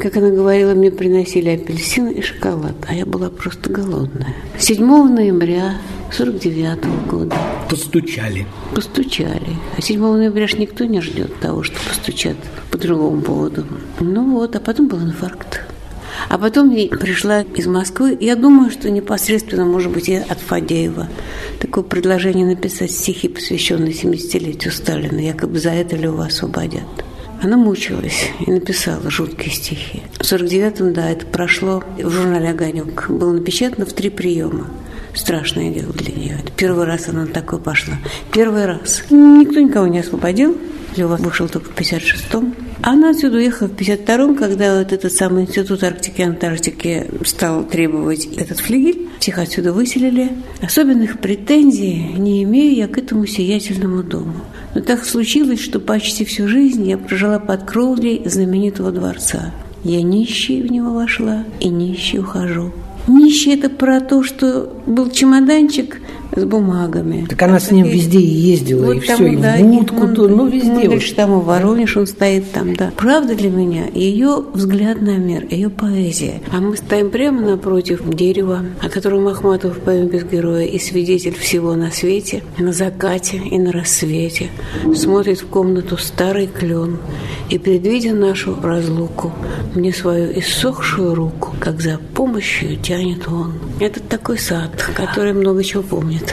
[0.00, 4.34] Как она говорила, мне приносили апельсины и шоколад, а я была просто голодная.
[4.58, 5.76] 7 ноября
[6.12, 7.36] 49 года
[7.68, 8.46] Постучали.
[8.74, 9.56] постучали.
[9.76, 12.36] А 7 ноября ж никто не ждет того, что постучат
[12.70, 13.64] по другому поводу.
[14.00, 15.60] Ну вот, а потом был инфаркт.
[16.28, 18.16] А потом пришла из Москвы.
[18.20, 21.08] Я думаю, что непосредственно, может быть, и от Фадеева.
[21.60, 25.18] Такое предложение написать стихи, посвященные 70-летию Сталина.
[25.18, 26.82] Якобы за это Леву освободят.
[27.42, 30.02] Она мучилась и написала жуткие стихи.
[30.14, 33.10] В 49-м, да, это прошло в журнале «Огонек».
[33.10, 34.68] Было напечатано в три приема.
[35.14, 36.38] Страшное дело для нее.
[36.42, 37.94] Это первый раз она на такое пошла.
[38.32, 39.04] Первый раз.
[39.10, 40.56] Никто никого не освободил.
[40.96, 42.54] Лева вышел только в 56-м.
[42.86, 48.26] Она отсюда уехала в 52-м, когда вот этот самый институт Арктики и Антарктики стал требовать
[48.36, 49.08] этот флигель.
[49.20, 50.32] Всех отсюда выселили.
[50.60, 54.34] Особенных претензий не имею я к этому сиятельному дому.
[54.74, 59.54] Но так случилось, что почти всю жизнь я прожила под кровлей знаменитого дворца.
[59.82, 62.70] Я нищей в него вошла и нищей ухожу.
[63.08, 66.02] Нищий– это про то, что был чемоданчик,
[66.36, 67.26] с бумагами.
[67.28, 70.14] Так она с ним везде и ездила, вот и все, и да, в будку, и,
[70.14, 70.70] то, ну, везде.
[70.70, 72.92] Мы дальше там в Воронеж он стоит там, да.
[72.96, 76.40] Правда для меня ее взгляд на мир, ее поэзия.
[76.50, 81.34] А мы стоим прямо напротив дерева, о котором Ахматов в поэме «Без героя» и свидетель
[81.34, 84.50] всего на свете, на закате и на рассвете.
[84.94, 86.98] Смотрит в комнату старый клен
[87.50, 89.32] и, предвидя нашу разлуку,
[89.74, 93.54] мне свою иссохшую руку, как за помощью тянет он.
[93.80, 96.23] Это такой сад, который много чего помнит.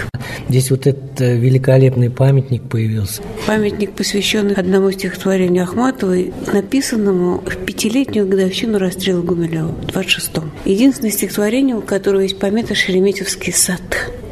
[0.50, 3.22] Здесь вот этот великолепный памятник появился.
[3.48, 10.52] Памятник, посвященный одному стихотворению Ахматовой, написанному в пятилетнюю годовщину расстрела Гумилева, в 26-м.
[10.66, 13.82] Единственное стихотворение, у которого есть помета «Шереметьевский сад»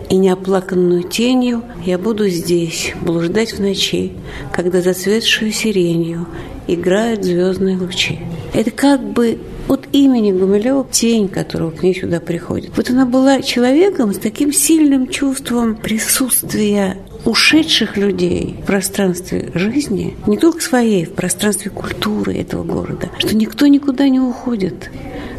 [0.10, 4.14] и неоплаканную тенью я буду здесь, блуждать в ночи,
[4.52, 6.28] когда зацветшую сиренью
[6.68, 8.20] играют звездные лучи.
[8.54, 9.38] Это как бы
[9.70, 12.76] от имени Гумилева тень, которая к ней сюда приходит.
[12.76, 20.38] Вот она была человеком с таким сильным чувством присутствия ушедших людей в пространстве жизни, не
[20.38, 24.90] только своей, в пространстве культуры этого города, что никто никуда не уходит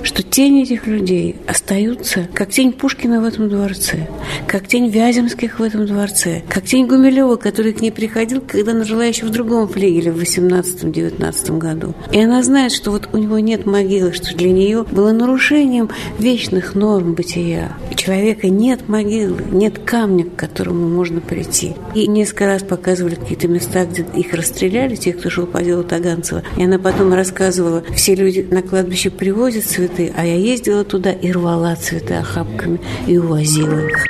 [0.02, 4.08] что тени этих людей остаются, как тень Пушкина в этом дворце,
[4.46, 8.84] как тень Вяземских в этом дворце, как тень Гумилева, который к ней приходил, когда она
[8.84, 11.94] жила еще в другом флигеле в 18-19 году.
[12.12, 16.74] И она знает, что вот у него нет могилы, что для нее было нарушением вечных
[16.74, 17.76] норм бытия.
[17.90, 21.74] У человека нет могилы, нет камня, к которому можно прийти.
[21.94, 26.42] И несколько раз показывали какие-то места, где их расстреляли, тех, кто шел по делу Таганцева.
[26.56, 31.12] И она потом рассказывала, все люди на кладбище привозят цветы, цветы, а я ездила туда
[31.12, 34.06] и рвала цветы охапками и увозила их.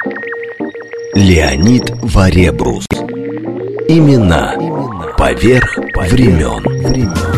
[1.14, 2.86] Леонид Варебрус.
[3.88, 4.54] Имена
[5.16, 7.29] поверх времен.